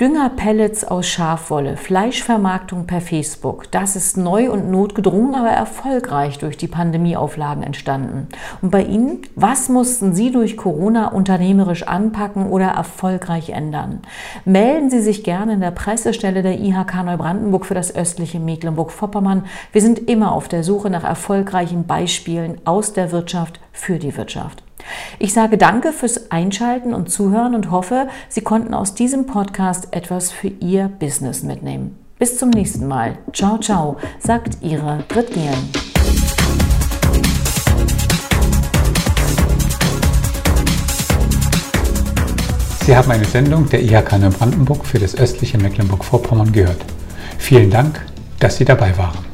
Düngerpellets 0.00 0.84
aus 0.84 1.06
Schafwolle, 1.06 1.76
Fleischvermarktung 1.76 2.86
per 2.86 3.02
Facebook. 3.02 3.70
Das 3.70 3.96
ist 3.96 4.16
neu 4.16 4.50
und 4.50 4.70
notgedrungen, 4.70 5.34
aber 5.34 5.50
erfolgreich 5.50 6.38
durch 6.38 6.56
die 6.56 6.68
Pandemieauflagen 6.68 7.62
entstanden. 7.62 8.28
Und 8.62 8.70
bei 8.70 8.82
Ihnen, 8.82 9.20
was 9.34 9.68
mussten 9.68 10.14
Sie 10.14 10.32
durch 10.32 10.56
Corona 10.56 11.08
unternehmerisch 11.08 11.82
anpacken 11.82 12.48
oder 12.48 12.68
erfolgreich 12.68 13.50
ändern? 13.50 13.98
Melden 14.46 14.88
Sie 14.88 15.00
sich 15.00 15.22
gerne 15.22 15.52
in 15.52 15.60
der 15.60 15.70
Pressestelle 15.70 16.40
der 16.40 16.58
IHK 16.58 17.04
Neubrandenburg 17.04 17.66
für 17.66 17.74
das 17.74 17.94
östliche 17.94 18.40
Mecklenburg-Vorpommern. 18.40 19.44
Wir 19.72 19.82
sind 19.82 20.08
immer 20.08 20.32
auf 20.32 20.48
der 20.48 20.64
Suche 20.64 20.88
nach 20.88 21.04
erfolgreichen 21.04 21.86
Beispielen 21.86 22.58
aus 22.64 22.94
der 22.94 23.12
Wirtschaft 23.12 23.60
für 23.72 23.98
die 23.98 24.16
Wirtschaft. 24.16 24.62
Ich 25.18 25.32
sage 25.32 25.58
danke 25.58 25.92
fürs 25.92 26.30
Einschalten 26.30 26.94
und 26.94 27.10
Zuhören 27.10 27.54
und 27.54 27.70
hoffe, 27.70 28.08
Sie 28.28 28.40
konnten 28.40 28.74
aus 28.74 28.94
diesem 28.94 29.26
Podcast 29.26 29.88
etwas 29.92 30.30
für 30.30 30.48
Ihr 30.48 30.88
Business 30.88 31.42
mitnehmen. 31.42 31.98
Bis 32.18 32.38
zum 32.38 32.50
nächsten 32.50 32.86
Mal. 32.86 33.18
Ciao, 33.32 33.58
ciao, 33.58 33.96
sagt 34.18 34.58
Ihre 34.60 35.04
Grit 35.08 35.30
Sie 42.84 42.96
haben 42.96 43.10
eine 43.10 43.24
Sendung 43.24 43.68
der 43.68 43.82
IHK 43.82 44.18
Neubrandenburg 44.18 44.84
für 44.84 44.98
das 44.98 45.14
östliche 45.14 45.58
Mecklenburg-Vorpommern 45.58 46.50
gehört. 46.50 46.84
Vielen 47.38 47.70
Dank, 47.70 48.04
dass 48.40 48.56
Sie 48.56 48.64
dabei 48.64 48.98
waren. 48.98 49.29